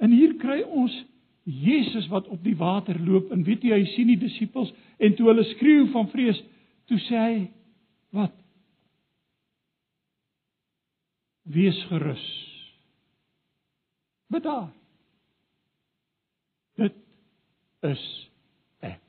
En 0.00 0.14
hier 0.14 0.36
kry 0.40 0.62
ons 0.62 0.94
Jesus 1.44 2.06
wat 2.08 2.28
op 2.28 2.44
die 2.44 2.56
water 2.56 3.00
loop 3.00 3.32
en 3.34 3.42
weet 3.44 3.66
jy 3.66 3.80
hy 3.80 3.88
sien 3.94 4.12
die 4.12 4.20
disippels 4.20 4.70
en 4.98 5.16
toe 5.18 5.26
hulle 5.28 5.44
skreeu 5.54 5.88
van 5.92 6.08
vrees, 6.12 6.38
toe 6.86 7.00
sê 7.08 7.18
hy 7.18 7.34
wat 8.14 8.36
Wees 11.50 11.78
gerus. 11.88 12.49
Bedaar. 14.30 14.70
Dit 16.78 16.94
is 17.86 18.02
ek. 18.86 19.02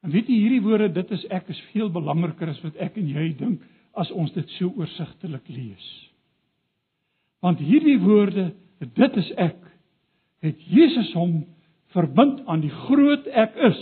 En 0.00 0.14
weet 0.14 0.30
jy 0.30 0.38
hierdie 0.44 0.62
woorde 0.64 0.92
dit 0.94 1.10
is 1.16 1.26
ek 1.34 1.50
is 1.52 1.60
veel 1.72 1.90
belangriker 1.92 2.52
as 2.52 2.62
wat 2.64 2.78
ek 2.80 3.00
en 3.00 3.10
jy 3.10 3.26
dink 3.40 3.66
as 3.98 4.12
ons 4.14 4.30
dit 4.36 4.56
so 4.58 4.70
oorsigtelik 4.78 5.48
lees. 5.50 5.88
Want 7.42 7.60
hierdie 7.64 7.98
woorde 8.00 8.52
dit 8.80 9.18
is 9.20 9.32
ek 9.40 9.58
het 10.44 10.60
Jesus 10.70 11.10
hom 11.18 11.42
verbind 11.92 12.44
aan 12.48 12.62
die 12.62 12.72
groot 12.86 13.26
ek 13.34 13.58
is 13.70 13.80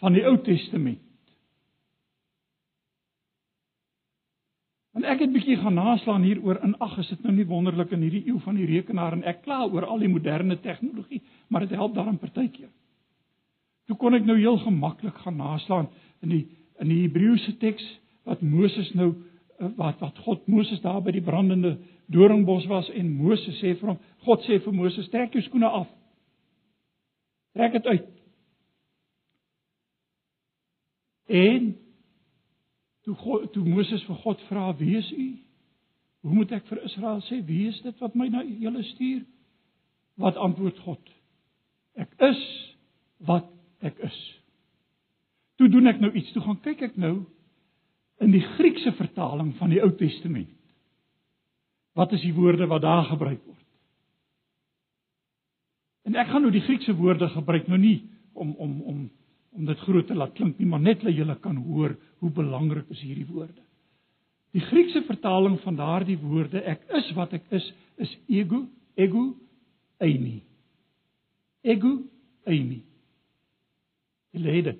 van 0.00 0.16
die 0.16 0.24
Ou 0.26 0.36
Testament. 0.44 1.05
En 4.96 5.04
ek 5.04 5.20
het 5.20 5.32
bietjie 5.32 5.58
gaan 5.60 5.76
naslaan 5.76 6.24
hieroor 6.24 6.62
in 6.64 6.72
ag 6.80 6.94
is 7.02 7.10
dit 7.12 7.22
nou 7.26 7.34
nie 7.36 7.44
wonderlik 7.44 7.90
in 7.92 8.04
hierdie 8.06 8.24
eeu 8.30 8.38
van 8.40 8.56
die 8.56 8.68
rekenaar 8.70 9.12
en 9.12 9.26
ek 9.28 9.42
kla 9.44 9.66
oor 9.68 9.84
al 9.84 10.00
die 10.00 10.08
moderne 10.08 10.56
tegnologie, 10.64 11.20
maar 11.52 11.66
dit 11.66 11.76
help 11.76 11.94
daarin 11.94 12.16
partykeer. 12.18 12.70
Toe 13.86 13.96
kon 14.00 14.16
ek 14.16 14.24
nou 14.24 14.38
heel 14.40 14.56
gemaklik 14.64 15.18
gaan 15.24 15.36
naslaan 15.36 15.90
in 16.24 16.32
die 16.32 16.44
in 16.80 16.90
die 16.92 17.02
Hebreëse 17.06 17.54
teks 17.60 17.84
wat 18.28 18.42
Moses 18.44 18.88
nou 18.96 19.12
eh, 19.12 19.68
wat 19.76 20.00
wat 20.00 20.18
God 20.24 20.48
Moses 20.48 20.80
daar 20.84 21.02
by 21.04 21.12
die 21.12 21.24
brandende 21.24 21.76
doringbos 22.12 22.66
was 22.68 22.88
en 22.92 23.12
Moses 23.20 23.56
sê 23.60 23.76
vir 23.76 23.92
hom, 23.92 24.00
God 24.24 24.44
sê 24.48 24.58
vir 24.64 24.74
Moses, 24.76 25.08
trek 25.12 25.32
jou 25.32 25.44
skoene 25.44 25.68
af. 25.68 25.88
Trek 27.56 27.72
dit 27.76 27.86
uit. 27.86 28.12
En 31.26 31.72
Toe 33.06 33.14
God 33.14 33.52
toe 33.54 33.62
Moses 33.64 34.02
vir 34.08 34.18
God 34.24 34.40
vra: 34.48 34.72
"Wie 34.76 34.96
is 34.98 35.10
u?" 35.12 35.28
Hoe 36.26 36.34
moet 36.34 36.52
ek 36.52 36.66
vir 36.66 36.82
Israel 36.82 37.20
sê: 37.22 37.38
"Wie 37.46 37.68
is 37.68 37.78
dit 37.82 38.00
wat 38.02 38.14
my 38.14 38.28
na 38.28 38.42
julle 38.42 38.82
stuur?" 38.82 39.22
Wat 40.16 40.36
antwoord 40.36 40.78
God? 40.78 41.12
"Ek 41.94 42.10
is 42.18 42.42
wat 43.18 43.46
ek 43.80 43.98
is." 43.98 44.18
Toe 45.56 45.68
doen 45.68 45.86
ek 45.86 46.00
nou 46.00 46.10
iets. 46.12 46.32
Toe 46.32 46.42
gaan 46.42 46.60
kyk 46.60 46.82
ek 46.82 46.96
nou 46.96 47.24
in 48.20 48.32
die 48.32 48.44
Griekse 48.56 48.92
vertaling 48.92 49.54
van 49.56 49.70
die 49.70 49.80
Ou 49.82 49.92
Testament. 49.96 50.52
Wat 51.96 52.12
is 52.12 52.20
die 52.20 52.34
woorde 52.34 52.66
wat 52.66 52.82
daar 52.82 53.04
gebruik 53.04 53.44
word? 53.44 53.62
En 56.04 56.14
ek 56.14 56.28
gaan 56.28 56.42
nou 56.42 56.52
die 56.52 56.64
Griekse 56.64 56.94
woorde 56.96 57.28
gebruik 57.28 57.68
nou 57.68 57.78
nie 57.78 58.02
om 58.34 58.52
om 58.54 58.80
om 58.82 59.10
om 59.56 59.64
dit 59.64 59.78
groot 59.78 60.06
te 60.06 60.14
laat 60.14 60.34
klink 60.36 60.58
nie, 60.58 60.68
maar 60.68 60.82
net 60.82 61.00
dat 61.04 61.14
julle 61.16 61.36
kan 61.40 61.56
hoor 61.56 61.96
hoe 62.20 62.30
belangrik 62.30 62.88
is 62.92 63.00
hierdie 63.04 63.26
woorde. 63.28 63.62
Die 64.56 64.64
Griekse 64.64 65.02
vertaling 65.04 65.58
van 65.64 65.76
daardie 65.76 66.18
woorde 66.20 66.62
ek 66.64 66.84
is 66.96 67.10
wat 67.16 67.34
ek 67.36 67.48
is 67.56 67.66
is 68.00 68.12
ego, 68.28 68.62
ego 68.96 69.30
eimi. 70.00 70.42
Ego 71.64 71.92
eimi. 72.44 72.82
Gelede. 74.36 74.76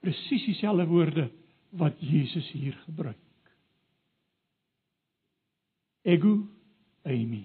Presies 0.00 0.46
dieselfde 0.48 0.86
woorde 0.88 1.28
wat 1.76 2.00
Jesus 2.00 2.48
hier 2.56 2.76
gebruik. 2.86 3.16
Ego 6.02 6.38
eimi. 7.04 7.44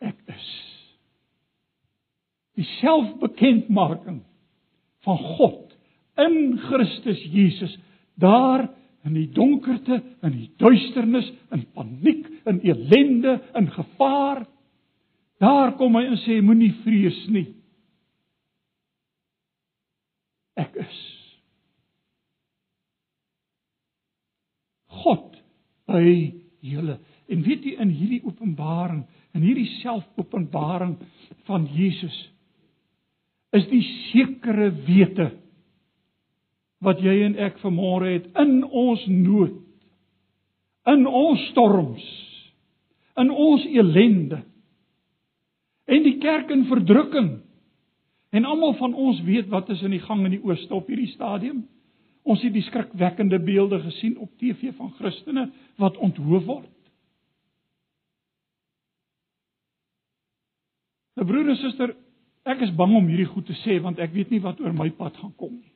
Ek 0.00 0.18
is 0.32 0.61
die 2.58 2.66
selfbekendmaking 2.80 4.20
van 5.06 5.18
God 5.38 5.72
in 6.20 6.58
Christus 6.66 7.22
Jesus 7.32 7.74
daar 8.20 8.68
in 9.04 9.16
die 9.16 9.28
donkerte 9.34 10.02
in 10.22 10.34
die 10.36 10.50
duisternis 10.60 11.30
in 11.54 11.64
paniek 11.74 12.28
in 12.46 12.60
elende 12.66 13.38
in 13.58 13.70
gevaar. 13.70 14.44
Daar 15.42 15.74
kom 15.78 15.96
hy 15.98 16.04
en 16.06 16.20
sê 16.22 16.38
moenie 16.44 16.70
vrees 16.84 17.18
nie. 17.32 17.48
Ek 20.60 20.76
is. 20.78 21.00
God 25.02 25.40
by 25.88 26.04
julle. 26.62 27.00
En 27.32 27.42
weet 27.42 27.64
jy 27.66 27.74
in 27.82 27.90
hierdie 27.96 28.22
openbaring 28.28 29.02
in 29.32 29.46
hierdie 29.46 29.70
selfopenbaring 29.80 30.98
van 31.48 31.64
Jesus 31.72 32.14
is 33.52 33.66
die 33.70 33.82
sekere 34.10 34.70
wete 34.86 35.30
wat 36.82 37.00
jy 37.04 37.20
en 37.26 37.36
ek 37.38 37.60
vanmôre 37.62 38.14
het 38.16 38.30
in 38.42 38.62
ons 38.64 39.02
nood 39.06 39.58
in 40.90 41.06
ons 41.06 41.42
storms 41.50 42.06
in 43.20 43.30
ons 43.30 43.66
elende 43.68 44.42
en 45.92 46.04
die 46.06 46.18
kerk 46.22 46.50
in 46.54 46.66
verdrukking. 46.70 47.30
En 48.32 48.46
almal 48.48 48.74
van 48.78 48.94
ons 48.94 49.20
weet 49.26 49.50
wat 49.52 49.70
is 49.74 49.82
in 49.84 49.92
die 49.96 50.02
gang 50.02 50.24
in 50.24 50.36
die 50.36 50.44
ooste 50.44 50.74
op 50.74 50.88
hierdie 50.88 51.10
stadium. 51.12 51.64
Ons 52.22 52.44
het 52.46 52.54
die 52.54 52.64
skrikwekkende 52.64 53.40
beelde 53.42 53.80
gesien 53.82 54.16
op 54.22 54.30
TV 54.40 54.72
van 54.78 54.92
Christene 54.96 55.48
wat 55.82 55.98
onthoof 55.98 56.46
word. 56.46 56.70
'n 61.16 61.26
broer 61.26 61.48
en 61.48 61.56
suster 61.56 61.96
Ek 62.48 62.62
is 62.66 62.72
bang 62.74 62.94
om 62.98 63.06
hierdie 63.06 63.28
goed 63.30 63.46
te 63.46 63.54
sê 63.62 63.78
want 63.82 64.00
ek 64.02 64.14
weet 64.16 64.32
nie 64.34 64.42
wat 64.42 64.60
oor 64.60 64.74
my 64.74 64.88
pad 64.98 65.16
gaan 65.20 65.34
kom 65.38 65.54
nie. 65.54 65.70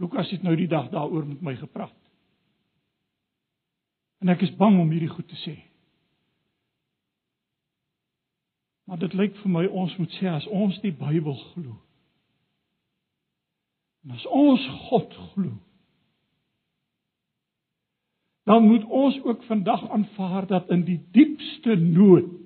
Lukas 0.00 0.30
het 0.32 0.42
nou 0.42 0.54
die 0.56 0.68
dag 0.68 0.88
daaroor 0.92 1.26
met 1.28 1.42
my 1.44 1.54
gepraat. 1.60 1.96
En 4.24 4.32
ek 4.32 4.46
is 4.46 4.54
bang 4.56 4.78
om 4.80 4.88
hierdie 4.92 5.12
goed 5.12 5.28
te 5.28 5.36
sê. 5.44 5.58
Maar 8.88 8.98
dit 9.04 9.12
lyk 9.14 9.36
vir 9.42 9.52
my 9.52 9.66
ons 9.68 9.92
moet 10.00 10.16
sê 10.18 10.28
as 10.32 10.48
ons 10.48 10.80
die 10.82 10.92
Bybel 10.96 11.36
glo. 11.52 11.76
En 14.04 14.16
as 14.16 14.24
ons 14.32 14.64
God 14.88 15.12
glo. 15.34 15.52
Dan 18.48 18.66
moet 18.66 18.84
ons 18.88 19.20
ook 19.22 19.44
vandag 19.44 19.84
aanvaar 19.92 20.48
dat 20.48 20.72
in 20.72 20.82
die 20.88 20.98
diepste 21.12 21.76
nood 21.76 22.39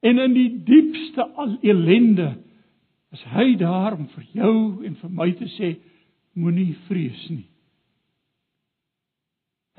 En 0.00 0.18
in 0.18 0.34
die 0.34 0.50
diepste 0.64 1.26
al 1.34 1.56
ellende 1.60 2.36
is 3.10 3.22
hy 3.32 3.56
daar 3.58 3.96
om 3.96 4.06
vir 4.12 4.26
jou 4.36 4.56
en 4.86 4.96
vir 5.00 5.10
my 5.10 5.30
te 5.38 5.48
sê 5.56 5.72
moenie 6.38 6.74
vrees 6.86 7.22
nie. 7.32 7.46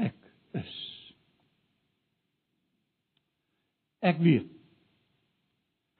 Ek 0.09 0.17
is. 0.59 0.77
Ek 4.03 4.19
weet. 4.23 4.49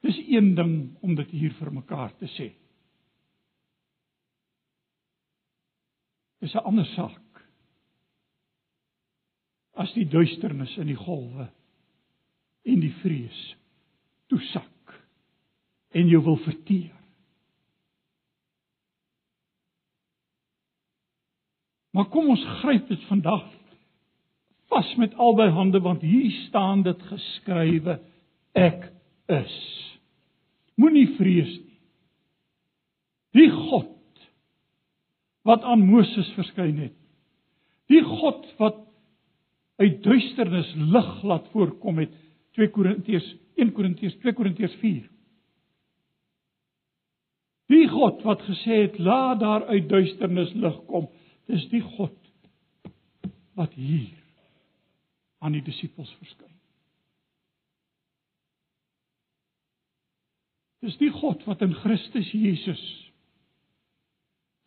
Dis 0.04 0.18
een 0.28 0.54
ding 0.56 0.74
om 1.04 1.14
dit 1.16 1.32
hier 1.36 1.54
vir 1.58 1.72
mekaar 1.72 2.12
te 2.18 2.28
sê. 2.36 2.50
Dis 6.40 6.54
'n 6.54 6.64
ander 6.64 6.86
saak. 6.96 7.44
As 9.76 9.92
die 9.92 10.08
duisternis 10.08 10.76
in 10.76 10.86
die 10.86 10.96
golwe 10.96 11.48
en 12.64 12.80
die 12.80 12.94
vrees 13.00 13.59
toesak 14.30 14.96
en 15.90 16.08
jou 16.08 16.22
wil 16.24 16.38
verteer. 16.46 16.94
Maar 21.90 22.06
kom 22.12 22.30
ons 22.30 22.44
gryp 22.62 22.86
dit 22.88 23.02
vandag 23.10 23.48
vas 24.70 24.92
met 25.02 25.16
albei 25.18 25.48
hande 25.50 25.80
want 25.82 26.04
hier 26.06 26.30
staan 26.46 26.84
dit 26.86 27.02
geskrywe 27.10 27.98
ek 28.54 28.86
is. 29.30 29.56
Moenie 30.78 31.08
vrees 31.16 31.50
nie. 31.58 31.78
Die 33.34 33.50
God 33.50 33.96
wat 35.46 35.66
aan 35.66 35.82
Moses 35.86 36.30
verskyn 36.36 36.78
het. 36.78 36.96
Die 37.90 38.02
God 38.06 38.46
wat 38.62 38.78
uit 39.80 40.02
duisternis 40.04 40.70
lig 40.76 41.12
laat 41.26 41.46
voorkom 41.54 42.02
het 42.02 42.14
2 42.58 42.70
Korintiërs 42.74 43.26
1 43.60 43.72
Korintiërs 43.76 44.16
2 44.22 44.34
Korintiërs 44.38 44.76
4. 44.82 45.08
Die 47.70 47.86
God 47.88 48.22
wat 48.26 48.42
gesê 48.48 48.82
het 48.86 48.98
laat 48.98 49.40
daar 49.40 49.66
uit 49.70 49.88
duisternis 49.88 50.50
lig 50.58 50.78
kom, 50.90 51.06
dis 51.46 51.68
die 51.70 51.82
God 51.96 52.16
wat 53.58 53.74
hier 53.78 54.16
aan 55.38 55.54
die 55.54 55.62
disippels 55.64 56.10
verskyn. 56.18 56.56
Dis 60.80 60.96
die 60.98 61.12
God 61.12 61.44
wat 61.46 61.62
in 61.62 61.76
Christus 61.76 62.30
Jesus 62.32 62.82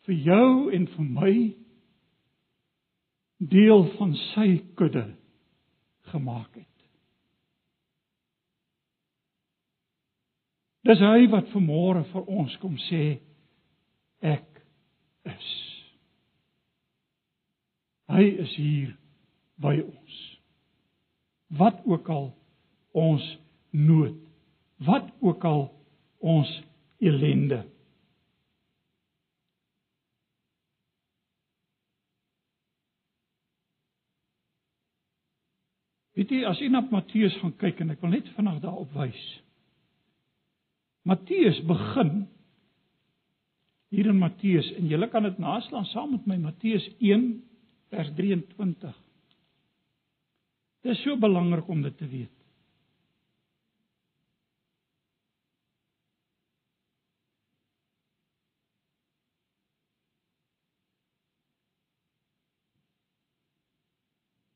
vir 0.06 0.20
jou 0.28 0.48
en 0.76 0.86
vir 0.94 1.08
my 1.18 1.34
deel 3.54 3.88
van 3.98 4.14
sy 4.30 4.48
kudde 4.78 5.08
gemaak 6.12 6.54
het. 6.54 6.73
Dis 10.84 11.00
hy 11.00 11.24
wat 11.32 11.48
vanmôre 11.54 12.02
vir 12.10 12.26
ons 12.28 12.54
kom 12.60 12.74
sê 12.90 13.04
ek 14.20 14.60
is. 15.32 15.52
Hy 18.12 18.24
is 18.44 18.52
hier 18.60 18.90
by 19.64 19.78
ons. 19.80 20.18
Wat 21.56 21.80
ook 21.88 22.10
al 22.12 22.26
ons 22.92 23.24
nood, 23.72 24.18
wat 24.84 25.08
ook 25.24 25.46
al 25.48 25.64
ons 26.20 26.50
ellende. 27.00 27.62
Weet 36.14 36.30
jy 36.30 36.44
as 36.46 36.60
jy 36.60 36.68
na 36.70 36.84
Matteus 36.92 37.34
gaan 37.40 37.56
kyk 37.58 37.80
en 37.82 37.96
ek 37.96 38.04
wil 38.04 38.12
net 38.12 38.28
vinnig 38.36 38.60
daarop 38.62 38.92
wys. 38.94 39.24
Matteus 41.04 41.58
begin 41.68 42.24
hier 43.92 44.08
in 44.08 44.18
Matteus 44.18 44.70
en 44.78 44.88
jy 44.88 45.08
kan 45.12 45.26
dit 45.28 45.40
naslaan 45.42 45.84
saam 45.92 46.14
met 46.16 46.24
my 46.26 46.38
Matteus 46.40 46.86
1 46.98 47.26
vers 47.92 48.08
23. 48.16 48.94
Dit 50.84 50.96
is 50.96 51.02
so 51.04 51.16
belangrik 51.20 51.68
om 51.68 51.84
dit 51.84 51.96
te 52.00 52.08
weet. 52.08 52.32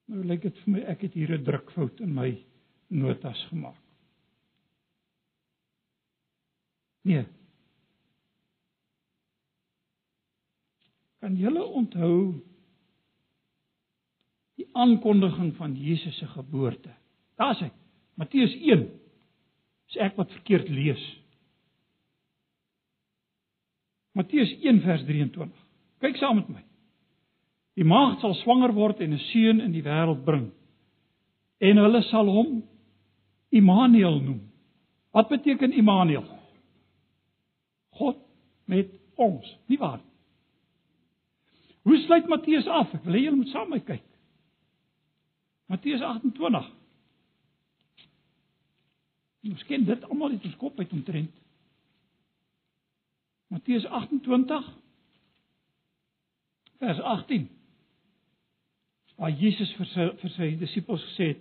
Nou 0.09 0.25
lyk 0.25 0.47
dit 0.49 0.63
vir 0.65 0.73
my 0.73 0.87
ek 0.89 1.05
het 1.05 1.13
hier 1.21 1.37
'n 1.37 1.45
drukfout 1.45 2.01
in 2.01 2.15
my 2.15 2.31
notas 2.89 3.45
gemaak. 3.53 3.88
Nee. 7.03 7.27
Kan 11.19 11.37
julle 11.37 11.65
onthou 11.65 12.41
die 14.59 14.69
aankondiging 14.73 15.55
van 15.57 15.75
Jesus 15.77 16.19
se 16.19 16.27
geboorte? 16.27 16.95
Daar's 17.39 17.61
hy. 17.63 17.71
Matteus 18.19 18.55
1. 18.55 18.87
Is 19.89 19.99
ek 20.03 20.17
wat 20.19 20.33
verkeerd 20.35 20.69
lees? 20.69 21.03
Matteus 24.19 24.51
1 24.63 24.81
vers 24.83 25.05
23. 25.07 25.53
Kyk 26.03 26.19
saam 26.19 26.41
met 26.41 26.49
my. 26.51 26.65
Die 27.79 27.87
maagd 27.87 28.23
sal 28.23 28.35
swanger 28.41 28.75
word 28.75 29.01
en 29.01 29.15
'n 29.15 29.23
seun 29.31 29.61
in 29.61 29.73
die 29.73 29.83
wêreld 29.87 30.25
bring. 30.25 30.51
En 31.61 31.77
hulle 31.77 32.03
sal 32.03 32.27
hom 32.27 32.63
Immanuel 33.51 34.21
noem. 34.21 34.41
Wat 35.13 35.29
beteken 35.29 35.73
Immanuel? 35.73 36.38
God 37.99 38.21
met 38.71 38.93
ons, 39.19 39.57
nie 39.67 39.79
waar 39.81 39.99
nie? 39.99 40.09
Hoe 41.89 41.99
sluit 42.05 42.27
Matteus 42.29 42.67
af? 42.69 42.91
Ek 42.93 43.05
wil 43.07 43.17
hê 43.17 43.23
julle 43.25 43.39
moet 43.41 43.49
saam 43.49 43.71
met 43.73 43.81
my 43.81 43.95
kyk. 43.95 44.05
Matteus 45.73 46.03
28. 46.05 46.67
Ons 49.49 49.63
ken 49.69 49.87
dit 49.89 50.03
almal 50.09 50.35
uit 50.35 50.49
ons 50.51 50.59
kop 50.61 50.81
uit 50.83 50.93
omtrent. 50.93 51.39
Matteus 53.49 53.87
28 53.89 54.69
vers 56.83 57.01
18 57.01 57.47
waar 59.19 59.33
Jesus 59.35 59.73
vir 59.79 59.89
sy 59.95 60.05
vir 60.21 60.35
sy 60.35 60.49
disippels 60.61 61.07
gesê 61.09 61.31
het: 61.33 61.41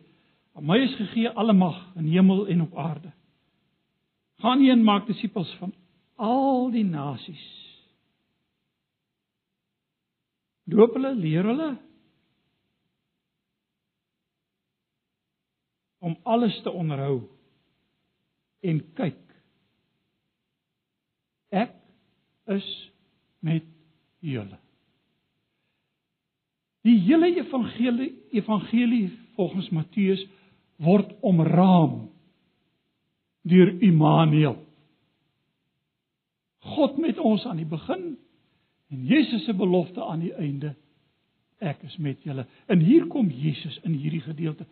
"Aan 0.56 0.66
my 0.66 0.80
is 0.86 0.96
gegee 0.96 1.30
alle 1.30 1.54
mag 1.54 1.84
in 2.00 2.08
hemel 2.08 2.48
en 2.48 2.62
op 2.62 2.78
aarde. 2.78 3.12
Gaan 4.40 4.64
heen 4.64 4.84
maak 4.84 5.06
disippels 5.08 5.52
van 5.60 5.74
al 6.18 6.70
die 6.74 6.86
nasies. 6.86 7.46
Doop 10.68 10.98
hulle, 10.98 11.14
leer 11.16 11.48
hulle 11.48 11.70
om 16.04 16.14
alles 16.28 16.56
te 16.64 16.72
onderhou 16.72 17.22
en 18.68 18.82
kyk. 19.00 19.24
Ek 21.56 21.74
is 22.54 22.68
met 23.40 23.66
julle." 24.20 24.60
Die 26.88 27.00
hele 27.08 27.32
evangelie 27.36 28.12
evangelie 28.32 29.08
volgens 29.36 29.70
Matteus 29.76 30.24
word 30.84 31.12
omraam 31.26 32.08
deur 33.48 33.72
Immanuel. 33.84 34.67
God 36.78 36.98
met 37.02 37.20
ons 37.20 37.46
aan 37.50 37.60
die 37.60 37.70
begin 37.70 38.12
en 38.94 39.06
Jesus 39.06 39.46
se 39.46 39.54
belofte 39.58 40.04
aan 40.04 40.22
die 40.24 40.34
einde. 40.38 40.76
Ek 41.60 41.82
is 41.88 41.98
met 41.98 42.22
julle. 42.24 42.46
En 42.70 42.80
hier 42.80 43.08
kom 43.10 43.32
Jesus 43.34 43.80
in 43.84 43.98
hierdie 43.98 44.22
gedeelte. 44.22 44.68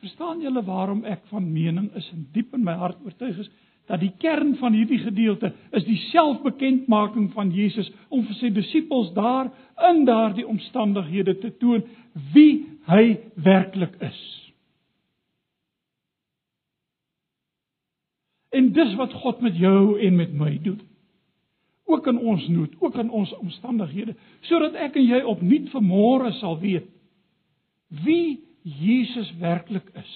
Verstaan 0.00 0.40
julle 0.40 0.62
waarom 0.64 1.02
ek 1.04 1.26
van 1.28 1.48
mening 1.52 1.90
is 1.98 2.06
en 2.14 2.28
diep 2.32 2.54
in 2.56 2.64
my 2.64 2.76
hart 2.80 3.00
oortuig 3.04 3.42
is 3.42 3.50
dat 3.90 4.00
die 4.00 4.12
kern 4.22 4.54
van 4.60 4.76
hierdie 4.76 5.00
gedeelte 5.02 5.50
is 5.74 5.84
die 5.84 5.98
selfbekendmaking 6.12 7.32
van 7.34 7.50
Jesus 7.50 7.90
om 8.08 8.22
vir 8.28 8.36
sy 8.38 8.52
disippels 8.54 9.10
daar 9.16 9.50
in 9.90 10.04
daardie 10.06 10.46
omstandighede 10.46 11.34
te 11.42 11.50
toon 11.58 11.82
wie 12.34 12.52
hy 12.86 13.16
werklik 13.34 13.96
is. 14.06 14.20
En 18.54 18.70
dis 18.74 18.94
wat 18.98 19.12
God 19.22 19.42
met 19.42 19.58
jou 19.58 19.98
en 19.98 20.16
met 20.16 20.32
my 20.34 20.54
doen. 20.62 20.80
Ook 21.90 22.06
in 22.06 22.18
ons 22.18 22.46
nood, 22.48 22.74
ook 22.78 22.98
in 23.02 23.10
ons 23.10 23.32
omstandighede, 23.42 24.14
sodat 24.46 24.76
ek 24.78 24.98
en 25.00 25.06
jy 25.08 25.20
opnuut 25.26 25.70
vanmôre 25.72 26.30
sal 26.38 26.58
weet 26.62 26.86
wie 28.04 28.38
Jesus 28.62 29.32
werklik 29.40 29.88
is. 29.98 30.12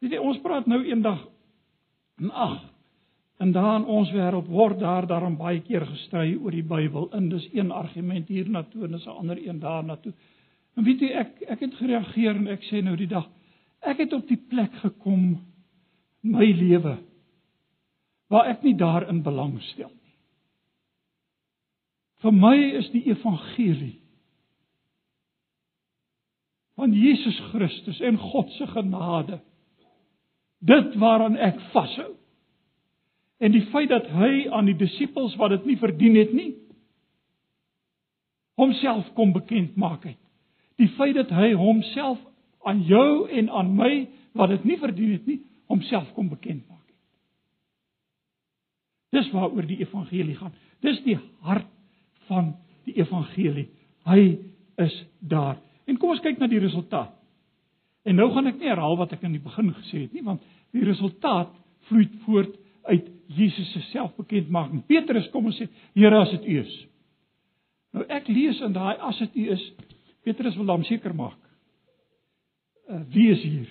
Jy, 0.00 0.18
ons 0.18 0.40
praat 0.42 0.66
nou 0.66 0.80
eendag 0.88 1.20
en 2.20 2.32
ag, 2.32 2.56
en 3.40 3.52
daar 3.54 3.78
in 3.78 3.86
ons 3.88 4.10
wêreld 4.12 4.48
word 4.52 4.80
daar 4.80 5.06
daarom 5.08 5.36
baie 5.38 5.60
keer 5.64 5.86
gestry 5.88 6.34
oor 6.36 6.52
die 6.52 6.66
Bybel. 6.66 7.06
En 7.16 7.28
dis 7.30 7.46
een 7.54 7.70
argument 7.72 8.28
hiernatoe 8.28 8.84
en 8.84 8.96
dis 8.96 9.06
'n 9.06 9.18
ander 9.22 9.38
een 9.38 9.60
daarnatoe. 9.60 10.12
En 10.76 10.84
weet 10.84 11.00
jy, 11.00 11.08
ek 11.08 11.42
ek 11.48 11.60
het 11.60 11.74
gereageer 11.74 12.36
en 12.36 12.48
ek 12.48 12.62
sê 12.68 12.82
nou 12.82 12.96
die 12.96 13.06
dag, 13.06 13.28
ek 13.80 13.98
het 13.98 14.12
op 14.12 14.28
die 14.28 14.40
plek 14.48 14.74
gekom 14.82 15.38
in 16.22 16.30
my 16.30 16.52
lewe 16.52 16.98
waar 18.30 18.50
ek 18.52 18.62
nie 18.62 18.76
daarin 18.78 19.24
belangstel 19.26 19.90
nie. 19.90 20.14
Vir 22.22 22.36
my 22.36 22.56
is 22.78 22.90
die 22.94 23.06
evangelie 23.10 23.96
van 26.78 26.94
Jesus 26.96 27.36
Christus 27.50 28.00
en 28.00 28.16
God 28.20 28.52
se 28.56 28.68
genade 28.70 29.40
dit 30.60 30.96
waaraan 31.00 31.36
ek 31.40 31.58
vashou. 31.74 32.12
En 33.40 33.52
die 33.52 33.64
feit 33.72 33.88
dat 33.88 34.08
hy 34.12 34.46
aan 34.52 34.68
die 34.68 34.76
disippels 34.76 35.36
wat 35.40 35.54
dit 35.56 35.70
nie 35.72 35.78
verdien 35.80 36.18
het 36.20 36.34
nie 36.36 36.50
homself 38.60 39.06
kom 39.16 39.32
bekend 39.32 39.76
maak 39.80 40.04
het. 40.04 40.18
Die 40.76 40.90
feit 40.98 41.16
dat 41.16 41.30
hy 41.32 41.54
homself 41.56 42.20
aan 42.68 42.82
jou 42.84 43.28
en 43.32 43.48
aan 43.48 43.72
my 43.76 43.94
wat 44.36 44.52
dit 44.52 44.66
nie 44.68 44.76
verdien 44.78 45.14
het 45.16 45.26
nie 45.26 45.40
homself 45.72 46.12
kom 46.12 46.28
bekend 46.28 46.66
maak. 46.68 46.79
Dis 49.10 49.30
waaroor 49.34 49.66
die 49.66 49.80
evangelie 49.82 50.36
gaan. 50.38 50.52
Dis 50.80 51.00
die 51.04 51.18
hart 51.46 51.66
van 52.28 52.54
die 52.86 52.94
evangelie. 53.00 53.68
Hy 54.06 54.38
is 54.80 54.94
daar. 55.18 55.58
En 55.86 55.98
kom 55.98 56.14
ons 56.14 56.22
kyk 56.24 56.38
na 56.38 56.48
die 56.50 56.62
resultaat. 56.62 57.12
En 58.06 58.16
nou 58.16 58.30
gaan 58.32 58.48
ek 58.48 58.60
nie 58.60 58.70
herhaal 58.70 58.96
wat 58.96 59.12
ek 59.16 59.24
in 59.28 59.34
die 59.36 59.42
begin 59.42 59.72
gesê 59.76 60.06
het 60.06 60.14
nie, 60.16 60.22
want 60.24 60.44
die 60.72 60.84
resultaat 60.86 61.50
vloei 61.90 62.06
voort 62.24 62.54
uit 62.88 63.10
Jesus 63.36 63.68
se 63.74 63.82
selfbekendmaking. 63.90 64.84
Petrus 64.88 65.28
kom 65.34 65.50
en 65.50 65.56
sê: 65.56 65.68
"Here, 65.94 66.16
as 66.16 66.30
dit 66.30 66.46
U 66.46 66.58
is." 66.60 66.86
Nou 67.92 68.06
ek 68.08 68.28
lees 68.28 68.60
in 68.60 68.72
daai 68.72 68.96
as 68.96 69.18
dit 69.18 69.36
U 69.36 69.50
is, 69.52 69.66
Petrus 70.24 70.56
wil 70.56 70.70
dan 70.70 70.84
seker 70.84 71.14
maak. 71.14 71.38
Uh, 72.88 73.02
wie 73.12 73.30
is 73.30 73.42
hier? 73.42 73.68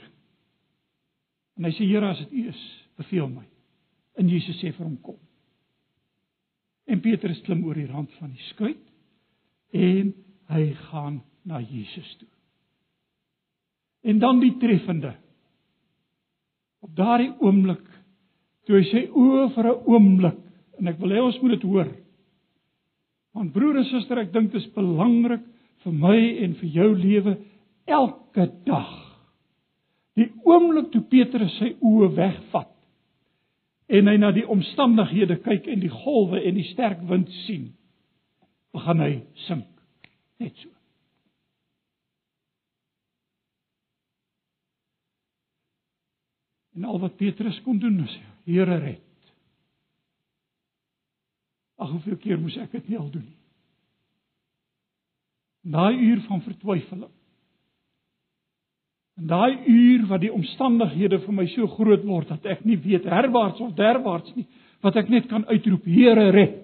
En 1.57 1.65
hy 1.67 1.71
sê: 1.71 1.87
"Here, 1.87 2.07
as 2.07 2.19
dit 2.25 2.31
U 2.31 2.47
is, 2.49 2.61
beveel 2.97 3.29
my." 3.29 3.47
En 4.19 4.29
Jesus 4.29 4.59
sê 4.61 4.71
vir 4.75 4.85
hom: 4.85 4.97
"Kom." 5.01 5.17
En 6.89 7.01
Petrus 7.05 7.41
klim 7.45 7.61
oor 7.67 7.77
die 7.77 7.89
rand 7.89 8.11
van 8.17 8.33
die 8.33 8.45
skuit 8.49 8.85
en 9.77 10.13
hy 10.49 10.63
gaan 10.89 11.19
na 11.45 11.59
Jesus 11.61 12.09
toe. 12.17 12.29
En 14.09 14.19
dan 14.21 14.39
die 14.41 14.55
treffende. 14.61 15.13
Op 16.81 16.95
daardie 16.97 17.31
oomblik 17.43 17.83
toe 18.65 18.79
hy 18.79 18.85
sê 18.89 19.01
o 19.11 19.47
vir 19.53 19.67
'n 19.67 19.83
oomblik 19.85 20.39
en 20.79 20.87
ek 20.87 20.99
wil 20.99 21.13
hê 21.13 21.21
ons 21.21 21.41
moet 21.41 21.51
dit 21.51 21.67
hoor. 21.69 21.89
Want 23.33 23.53
broer 23.53 23.77
en 23.77 23.85
suster, 23.85 24.17
ek 24.17 24.33
dink 24.33 24.51
dit 24.51 24.61
is 24.61 24.73
belangrik 24.73 25.43
vir 25.83 25.93
my 25.93 26.17
en 26.43 26.55
vir 26.55 26.69
jou 26.69 26.95
lewe 26.95 27.37
elke 27.85 28.51
dag. 28.65 28.91
Die 30.15 30.31
oomblik 30.43 30.91
toe 30.91 31.01
Petrus 31.01 31.57
sy 31.59 31.75
oë 31.81 32.15
wegvat 32.15 32.78
en 33.89 34.07
hy 34.07 34.17
na 34.21 34.29
die 34.35 34.45
omstandighede 34.45 35.39
kyk 35.45 35.67
en 35.71 35.81
die 35.81 35.93
golwe 35.93 36.41
en 36.45 36.57
die 36.59 36.67
sterk 36.69 37.01
wind 37.09 37.31
sien, 37.45 37.71
begin 38.75 39.01
hy 39.01 39.13
sink. 39.47 39.69
Net 40.39 40.55
so. 40.61 40.69
En 46.77 46.85
al 46.87 47.01
wat 47.01 47.17
Petrus 47.19 47.57
kon 47.65 47.81
doen 47.81 47.97
is: 48.05 48.13
Here 48.45 48.77
red. 48.79 49.03
Ag 51.75 51.91
hoeveel 51.91 52.19
keer 52.21 52.39
moes 52.39 52.55
ek 52.61 52.71
dit 52.77 52.91
nie 52.91 52.99
al 52.99 53.09
doen 53.11 53.25
nie. 53.25 53.39
Daai 55.73 55.97
uur 55.97 56.21
van 56.27 56.41
vertwyfeling. 56.45 57.11
En 59.20 59.28
daai 59.28 59.59
uur 59.67 60.05
wat 60.07 60.22
die 60.24 60.32
omstandighede 60.32 61.20
vir 61.26 61.36
my 61.36 61.45
so 61.51 61.67
groot 61.76 62.05
word 62.07 62.30
dat 62.32 62.45
ek 62.47 62.63
nie 62.63 62.78
weet 62.80 63.07
herwaarts 63.09 63.59
of 63.59 63.76
derwaarts 63.76 64.32
nie, 64.38 64.45
wat 64.86 64.95
ek 64.95 65.11
net 65.11 65.28
kan 65.28 65.43
uitroep: 65.49 65.84
Here 65.84 66.30
red. 66.32 66.55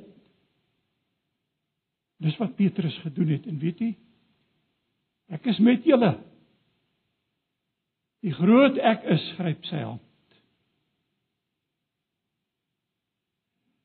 Dis 2.24 2.38
wat 2.40 2.56
Petrus 2.56 2.96
gedoen 3.04 3.34
het 3.36 3.46
en 3.52 3.60
weet 3.60 3.82
jy? 3.84 3.92
Ek 5.36 5.46
is 5.52 5.60
met 5.60 5.84
julle. 5.84 6.14
Die 8.24 8.34
groot 8.34 8.80
ek 8.80 9.04
is 9.18 9.26
gryp 9.36 9.68
sy 9.68 9.84
hand. 9.84 10.02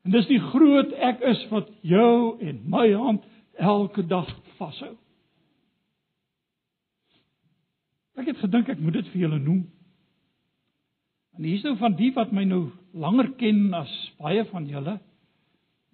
En 0.07 0.15
dis 0.15 0.31
die 0.31 0.41
groot 0.53 0.95
ek 1.11 1.27
is 1.27 1.43
wat 1.51 1.69
jou 1.83 2.39
en 2.39 2.63
my 2.71 2.87
hand 2.95 3.27
elke 3.59 4.07
dag 4.07 4.31
vashou. 4.61 4.95
Ek 8.21 8.29
het 8.31 8.43
gedink 8.43 8.69
ek 8.69 8.81
moet 8.83 8.99
dit 9.01 9.09
vir 9.15 9.23
julle 9.25 9.41
noem. 9.41 9.65
En 11.39 11.47
hier's 11.47 11.65
nou 11.65 11.77
van 11.81 11.97
die 11.97 12.11
wat 12.17 12.35
my 12.37 12.45
nou 12.45 12.67
langer 12.93 13.31
ken 13.41 13.71
as 13.75 13.91
baie 14.21 14.45
van 14.51 14.67
julle 14.69 14.99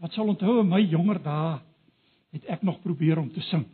wat 0.02 0.12
sal 0.12 0.28
onthou 0.28 0.58
in 0.60 0.68
my 0.68 0.82
jonger 0.82 1.20
dae 1.24 1.56
het 2.36 2.48
ek 2.52 2.64
nog 2.66 2.82
probeer 2.82 3.20
om 3.20 3.30
te 3.32 3.40
sing. 3.48 3.64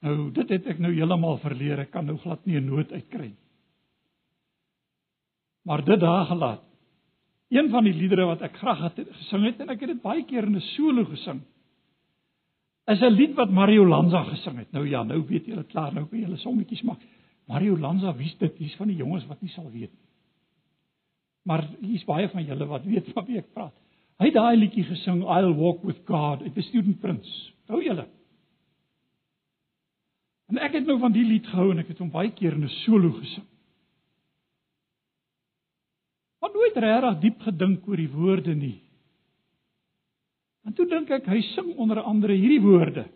Nou 0.00 0.30
dit 0.32 0.48
het 0.54 0.68
ek 0.70 0.78
nou 0.80 0.94
heeltemal 0.94 1.40
verleer. 1.42 1.82
Ek 1.82 1.90
kan 1.92 2.06
nou 2.06 2.16
glad 2.22 2.46
nie 2.46 2.56
'n 2.56 2.66
noot 2.66 2.92
uitkry 2.92 3.28
nie. 3.28 3.40
Maar 5.64 5.84
dit 5.84 6.00
daar 6.00 6.26
gelaat. 6.26 6.62
Een 7.50 7.68
van 7.70 7.84
die 7.84 7.94
liedere 7.94 8.26
wat 8.26 8.42
ek 8.42 8.56
graag 8.56 8.80
het 8.86 9.08
gesing 9.08 9.44
het 9.44 9.60
en 9.60 9.70
ek 9.70 9.80
het 9.80 9.90
dit 9.92 10.02
baie 10.02 10.24
keer 10.24 10.46
in 10.46 10.56
'n 10.56 10.60
solo 10.76 11.04
gesing. 11.04 11.42
Is 12.86 13.00
'n 13.00 13.12
lied 13.12 13.34
wat 13.34 13.50
Mario 13.50 13.86
Lanza 13.86 14.22
gesing 14.24 14.58
het. 14.58 14.72
Nou 14.72 14.88
ja, 14.88 15.02
nou 15.02 15.24
weet 15.26 15.46
julle 15.46 15.64
klaar, 15.64 15.92
nou 15.94 16.06
kan 16.06 16.18
julle 16.18 16.36
sommetjies 16.36 16.82
maak. 16.82 17.00
Mario 17.46 17.76
Lanza, 17.78 18.14
wie's 18.16 18.36
dit? 18.38 18.56
Hier's 18.56 18.76
van 18.76 18.86
die 18.86 18.96
jongens 18.96 19.26
wat 19.26 19.40
nie 19.40 19.50
sal 19.50 19.70
weet 19.70 19.90
nie. 19.90 20.08
Maar 21.42 21.68
hier's 21.80 22.04
baie 22.04 22.28
van 22.28 22.44
julle 22.44 22.66
wat 22.66 22.84
weet 22.84 23.12
van 23.12 23.24
wie 23.26 23.38
ek 23.38 23.52
praat. 23.52 23.74
Hy 24.20 24.28
het 24.28 24.34
daai 24.34 24.56
liedjie 24.56 24.84
gesing 24.84 25.22
I'll 25.22 25.54
walk 25.56 25.84
with 25.84 26.02
God, 26.06 26.44
the 26.54 26.62
student 26.62 27.00
prince. 27.00 27.52
Hou 27.66 27.80
julle. 27.82 28.06
En 30.50 30.58
ek 30.58 30.72
het 30.72 30.86
nou 30.86 30.98
van 30.98 31.14
die 31.14 31.24
lied 31.24 31.46
gehou 31.46 31.70
en 31.70 31.78
ek 31.78 31.94
het 31.94 32.02
hom 32.02 32.10
baie 32.10 32.32
keer 32.34 32.52
in 32.58 32.64
'n 32.64 32.76
solo 32.82 33.12
gesing. 33.12 33.46
Maar 36.40 36.50
nooit 36.52 36.76
regtig 36.76 37.20
diep 37.20 37.40
gedink 37.40 37.88
oor 37.88 37.96
die 37.96 38.10
woorde 38.10 38.54
nie. 38.54 38.80
En 40.64 40.74
toe 40.76 40.86
dink 40.88 41.10
ek 41.10 41.28
hy 41.30 41.40
sing 41.54 41.72
onder 41.80 42.02
andere 42.02 42.36
hierdie 42.36 42.60
woorde. 42.62 43.06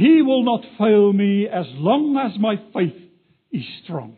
He 0.00 0.22
will 0.24 0.42
not 0.42 0.64
fail 0.78 1.12
me 1.12 1.46
as 1.48 1.68
long 1.76 2.16
as 2.16 2.38
my 2.40 2.56
faith 2.72 2.98
is 3.52 3.66
strong. 3.82 4.16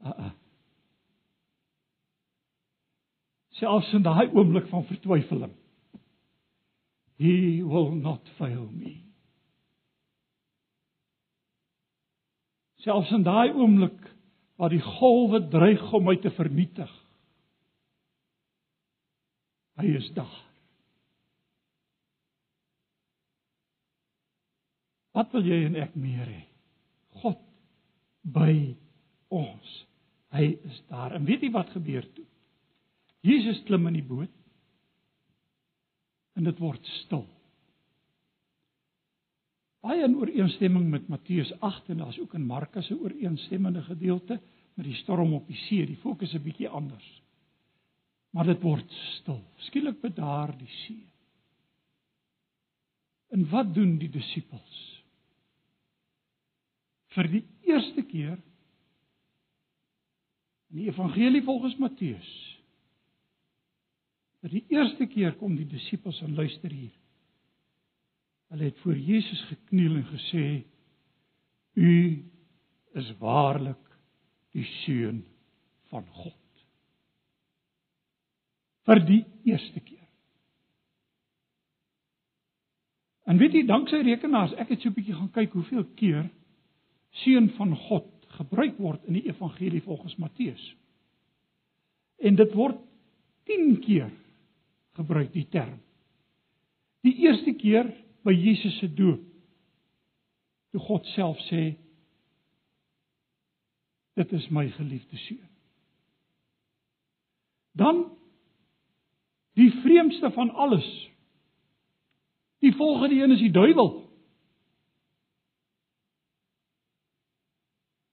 Uh 0.00 0.14
-uh. 0.14 0.32
Selfs 3.58 3.92
in 3.92 4.02
daai 4.02 4.30
oomblik 4.32 4.68
van 4.68 4.84
vertwyfeling. 4.84 5.52
He 7.18 7.62
will 7.64 7.94
not 7.94 8.22
fail 8.38 8.70
me. 8.72 9.08
selfs 12.88 13.12
in 13.12 13.26
daai 13.26 13.52
oomblik 13.52 13.98
waar 14.58 14.72
die 14.72 14.82
golwe 14.82 15.42
dreig 15.52 15.84
om 15.94 16.06
my 16.08 16.16
te 16.22 16.30
vernietig. 16.34 16.90
Hy 19.78 19.92
is 19.98 20.08
daar. 20.16 20.38
Wat 25.16 25.32
wil 25.34 25.46
jy 25.46 25.62
en 25.66 25.78
ek 25.78 25.94
meer 25.98 26.26
hê? 26.26 26.42
God 27.22 27.40
by 28.22 28.52
ons. 29.34 29.74
Hy 30.34 30.50
is 30.68 30.82
daar. 30.90 31.16
En 31.16 31.26
weet 31.26 31.46
jy 31.46 31.50
wat 31.54 31.70
gebeur 31.74 32.06
toe? 32.14 32.26
Jesus 33.26 33.62
klim 33.66 33.88
in 33.90 33.98
die 33.98 34.06
boot 34.06 34.34
en 36.38 36.46
dit 36.46 36.60
word 36.62 36.84
stil 37.00 37.26
baie 39.88 40.04
in 40.04 40.18
ooreenstemming 40.20 40.90
met 40.90 41.08
Matteus 41.08 41.52
8 41.64 41.88
en 41.94 42.02
daar's 42.02 42.18
ook 42.20 42.34
in 42.34 42.46
Markus 42.46 42.86
se 42.86 42.98
ooreenstemmende 42.98 43.82
gedeelte 43.82 44.40
met 44.74 44.86
die 44.86 44.94
storm 44.94 45.32
op 45.34 45.46
die 45.46 45.56
see. 45.56 45.86
Die 45.86 45.96
fokus 45.96 46.28
is 46.28 46.40
'n 46.40 46.44
bietjie 46.44 46.68
anders. 46.68 47.06
Maar 48.36 48.50
dit 48.52 48.62
word 48.62 48.98
stil. 49.18 49.40
Skielik 49.68 50.00
bedaar 50.02 50.52
die 50.58 50.70
see. 50.84 51.04
En 53.34 53.44
wat 53.50 53.74
doen 53.76 53.96
die 54.00 54.10
disippels? 54.12 54.76
Vir 57.16 57.28
die 57.32 57.44
eerste 57.68 58.04
keer 58.08 58.36
in 60.68 60.82
die 60.82 60.88
evangelie 60.90 61.42
volgens 61.44 61.76
Matteus. 61.80 62.30
Vir 64.44 64.52
die 64.54 64.64
eerste 64.72 65.08
keer 65.10 65.34
kom 65.40 65.56
die 65.58 65.68
disippels 65.68 66.20
en 66.24 66.36
luister 66.38 66.72
hier. 66.72 66.94
Hulle 68.52 68.68
het 68.70 68.78
voor 68.84 68.96
Jesus 68.96 69.40
gekniel 69.48 69.98
en 70.00 70.06
gesê: 70.08 70.44
U 71.76 71.94
is 73.00 73.08
waarlik 73.20 73.82
die 74.56 74.64
seun 74.82 75.24
van 75.90 76.06
God. 76.20 76.36
Vir 78.88 79.04
die 79.04 79.22
eerste 79.44 79.80
keer. 79.84 80.04
En 83.28 83.36
weet 83.36 83.58
jy, 83.58 83.64
danksy 83.68 84.00
rekenaars, 84.06 84.54
ek 84.56 84.70
het 84.72 84.80
so 84.80 84.88
'n 84.88 84.96
bietjie 84.96 85.14
gaan 85.14 85.32
kyk 85.32 85.52
hoeveel 85.52 85.84
keer 86.00 86.30
seun 87.24 87.50
van 87.58 87.76
God 87.76 88.08
gebruik 88.38 88.78
word 88.78 89.04
in 89.04 89.18
die 89.18 89.26
evangelie 89.28 89.82
volgens 89.82 90.16
Matteus. 90.16 90.62
En 92.18 92.36
dit 92.36 92.54
word 92.54 92.78
10 93.44 93.80
keer 93.84 94.10
gebruik 94.96 95.32
die 95.32 95.46
term. 95.48 95.78
Die 97.04 97.14
eerste 97.26 97.52
keer 97.52 97.92
by 98.24 98.32
Jesus 98.32 98.78
se 98.78 98.88
doop. 98.94 99.20
Toe 100.72 100.80
God 100.80 101.06
self 101.06 101.38
sê 101.48 101.76
dit 104.18 104.32
is 104.32 104.48
my 104.50 104.66
geliefde 104.70 105.16
seun. 105.16 105.48
Dan 107.72 108.17
die 109.58 109.70
vreemdste 109.82 110.30
van 110.30 110.50
alles. 110.50 110.86
Die 112.58 112.74
volgende 112.74 113.22
een 113.22 113.30
is 113.30 113.42
die 113.42 113.50
duiwel. 113.50 114.06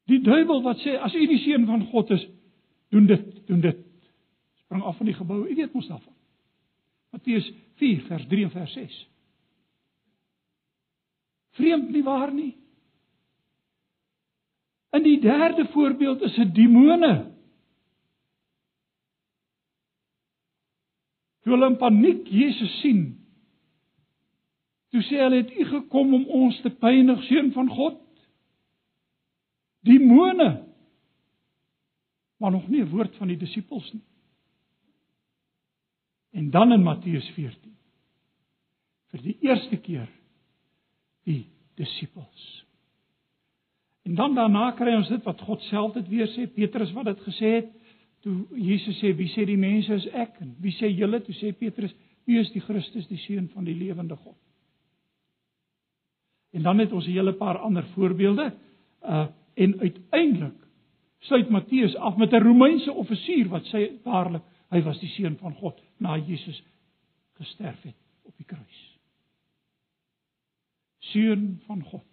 Die 0.06 0.22
duiwel 0.22 0.62
wat 0.62 0.82
sê 0.82 0.98
as 1.02 1.14
u 1.14 1.26
die 1.28 1.41
seun 1.41 1.66
van 1.66 1.86
God 1.89 2.10
is, 2.14 2.28
doen 2.93 3.08
dit, 3.10 3.48
doen 3.50 3.62
dit. 3.62 3.82
Spring 4.66 4.84
af 4.84 4.98
van 4.98 5.10
die 5.10 5.18
gebou. 5.18 5.41
U 5.50 5.56
weet 5.56 5.74
mos 5.74 5.88
daarvan. 5.89 6.14
Matteus 7.14 7.48
4 7.82 8.02
vers 8.10 8.28
3 8.30 8.43
en 8.43 8.52
vers 8.52 8.74
6. 8.74 9.00
Vreemd 11.58 11.89
nie 11.91 12.04
waar 12.04 12.34
nie? 12.34 12.54
In 14.96 15.04
die 15.04 15.20
derde 15.22 15.68
voorbeeld 15.74 16.22
is 16.22 16.36
dit 16.36 16.56
demone. 16.56 17.35
Toe 21.46 21.54
hulle 21.54 21.68
in 21.70 21.78
paniek 21.78 22.24
Jesus 22.34 22.72
sien, 22.82 23.04
toe 24.89 25.04
sê 25.06 25.20
hulle 25.22 25.43
het 25.43 25.52
u 25.54 25.66
gekom 25.70 26.16
om 26.18 26.24
ons 26.34 26.58
te 26.64 26.72
pynig, 26.82 27.22
seun 27.28 27.52
van 27.54 27.70
God. 27.70 28.00
Demone. 29.86 30.50
Maar 32.41 32.52
nog 32.52 32.66
nie 32.68 32.82
'n 32.82 32.89
woord 32.89 33.16
van 33.22 33.28
die 33.28 33.38
disippels 33.38 33.93
nie. 33.93 34.02
En 36.34 36.50
dan 36.50 36.72
in 36.72 36.84
Matteus 36.84 37.30
14 37.30 37.78
vir 39.12 39.22
die 39.22 39.38
eerste 39.46 39.78
keer 39.78 40.10
die 41.24 41.46
disippels. 41.76 42.66
En 44.06 44.16
dan 44.16 44.36
daarna 44.36 44.72
kry 44.72 44.96
ons 44.96 45.10
dit 45.10 45.24
wat 45.24 45.41
God 45.41 45.62
self 45.62 45.93
dit 45.93 46.08
weer 46.08 46.28
sê, 46.28 46.48
Petrus 46.52 46.91
wat 46.91 47.06
dit 47.06 47.20
gesê 47.20 47.52
het, 47.60 47.72
toe 48.26 48.45
Jesus 48.57 48.97
sê, 48.97 49.13
"Wie 49.13 49.30
sê 49.30 49.45
die 49.45 49.57
mense 49.57 49.93
is 49.93 50.07
ek?" 50.07 50.41
en 50.41 50.55
"Wie 50.59 50.73
sê 50.73 50.89
julle?" 50.89 51.21
toe 51.21 51.36
sê 51.36 51.53
Petrus, 51.53 51.93
"U 52.26 52.39
is 52.39 52.51
die 52.51 52.61
Christus, 52.61 53.07
die 53.07 53.17
seun 53.17 53.49
van 53.53 53.63
die 53.63 53.76
lewende 53.76 54.15
God." 54.15 54.38
En 56.53 56.63
dan 56.63 56.80
het 56.80 56.91
ons 56.91 57.05
'n 57.05 57.11
hele 57.11 57.34
paar 57.34 57.57
ander 57.57 57.86
voorbeelde, 57.93 58.53
uh 59.03 59.28
en 59.55 59.80
uiteindelik 59.80 60.65
sluit 61.19 61.49
Matteus 61.49 61.95
af 61.95 62.17
met 62.17 62.32
'n 62.32 62.43
Romeinse 62.43 62.91
offisier 62.91 63.47
wat 63.47 63.63
sê 63.63 64.03
waarlik 64.03 64.43
hy 64.69 64.82
was 64.82 64.99
die 64.99 65.09
seun 65.09 65.38
van 65.38 65.53
God 65.53 65.82
na 65.97 66.17
Jesus 66.17 66.63
gesterf 67.34 67.82
het 67.82 67.95
op 68.23 68.38
die 68.38 68.45
kruis. 68.45 68.99
Seun 70.99 71.61
van 71.65 71.84
God. 71.84 72.05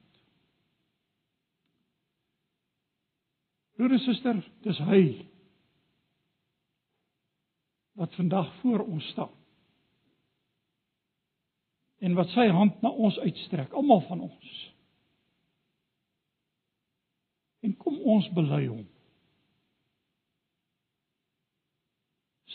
Broer 3.76 3.90
en 3.90 3.98
suster, 3.98 4.50
dis 4.62 4.78
hy 4.78 5.31
wat 7.98 8.14
vandag 8.14 8.54
voor 8.60 8.78
ons 8.78 9.04
staan. 9.04 9.34
En 11.98 12.14
wat 12.14 12.28
sy 12.34 12.48
hand 12.50 12.80
na 12.82 12.90
ons 12.90 13.18
uitstrek, 13.18 13.72
almal 13.72 14.00
van 14.08 14.20
ons. 14.20 14.56
En 17.62 17.76
kom 17.76 18.00
ons 18.00 18.26
bely 18.34 18.66
hom. 18.66 18.88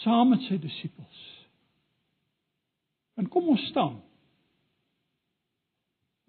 saam 0.07 0.29
met 0.29 0.43
sy 0.47 0.57
disippels. 0.61 1.21
En 3.17 3.27
kom 3.33 3.49
ons 3.49 3.63
staan. 3.71 3.97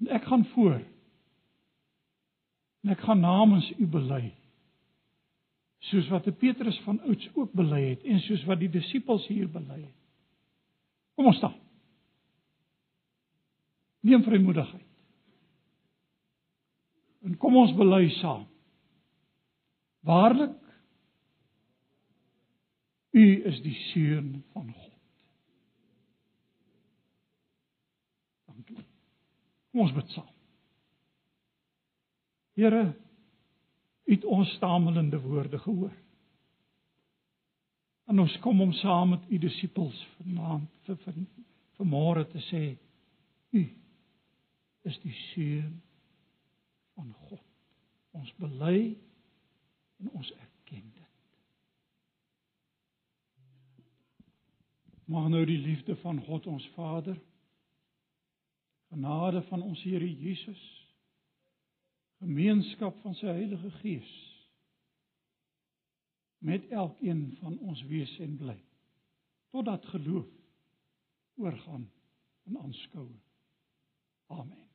En 0.00 0.10
ek 0.16 0.24
gaan 0.30 0.44
voor. 0.54 0.78
En 2.82 2.94
ek 2.94 3.04
gaan 3.04 3.20
namens 3.20 3.68
u 3.76 3.86
bely. 3.86 4.32
Soos 5.78 6.08
wat 6.10 6.26
Petrus 6.38 6.78
van 6.84 7.00
ouds 7.06 7.28
ook 7.34 7.52
bely 7.52 7.82
het 7.90 8.04
en 8.04 8.20
soos 8.20 8.44
wat 8.48 8.58
die 8.58 8.70
disippels 8.72 9.26
hier 9.30 9.48
bely 9.50 9.80
het. 9.80 9.96
Kom 11.14 11.30
ons 11.30 11.38
staan. 11.38 11.56
Neem 14.00 14.22
vrymoedigheid. 14.22 14.86
En 17.26 17.36
kom 17.36 17.56
ons 17.58 17.74
bely 17.76 18.08
saam. 18.18 18.46
Waarlik 20.06 20.54
U 23.18 23.24
is 23.50 23.58
die 23.64 23.74
seun 23.88 24.44
van 24.52 24.68
God. 24.72 24.94
Dankie. 28.46 28.84
Kom 29.72 29.82
ons 29.86 29.94
bid 29.96 30.12
saam. 30.14 30.28
Here, 32.58 32.82
U 34.08 34.12
het 34.14 34.24
ons 34.24 34.52
stamelende 34.56 35.20
woorde 35.20 35.58
gehoor. 35.58 35.92
En 38.08 38.20
ons 38.20 38.38
kom 38.38 38.60
om 38.60 38.72
saam 38.72 39.08
met 39.08 39.26
U 39.28 39.38
disippels 39.38 39.98
vanaand 40.16 40.70
vir 40.86 40.96
vir 41.04 41.18
vanmôre 41.76 42.24
te 42.32 42.40
sê 42.48 42.62
U 43.52 43.64
is 44.88 44.96
die 45.04 45.12
seun 45.12 45.74
van 46.96 47.12
God. 47.28 47.44
Ons 48.16 48.32
bely 48.40 48.96
en 50.00 50.10
ons 50.16 50.32
erken 50.32 50.88
dit. 50.94 51.12
Mag 55.12 55.28
nou 55.28 55.44
die 55.48 55.60
liefde 55.60 55.96
van 56.00 56.20
God 56.24 56.48
ons 56.48 56.64
Vader, 56.74 57.20
genade 58.88 59.44
van 59.52 59.62
ons 59.68 59.84
Here 59.84 60.08
Jesus, 60.08 60.64
gemeenskap 62.18 62.96
van 63.02 63.14
sy 63.14 63.26
Heilige 63.26 63.70
Gees 63.82 64.14
met 66.38 66.68
elkeen 66.70 67.36
van 67.40 67.58
ons 67.58 67.82
wees 67.90 68.18
en 68.22 68.36
bly 68.38 68.58
totdat 69.50 69.86
geloof 69.86 70.28
oorgaan 71.38 71.90
in 72.44 72.58
aanskoue. 72.58 73.14
Amen. 74.26 74.67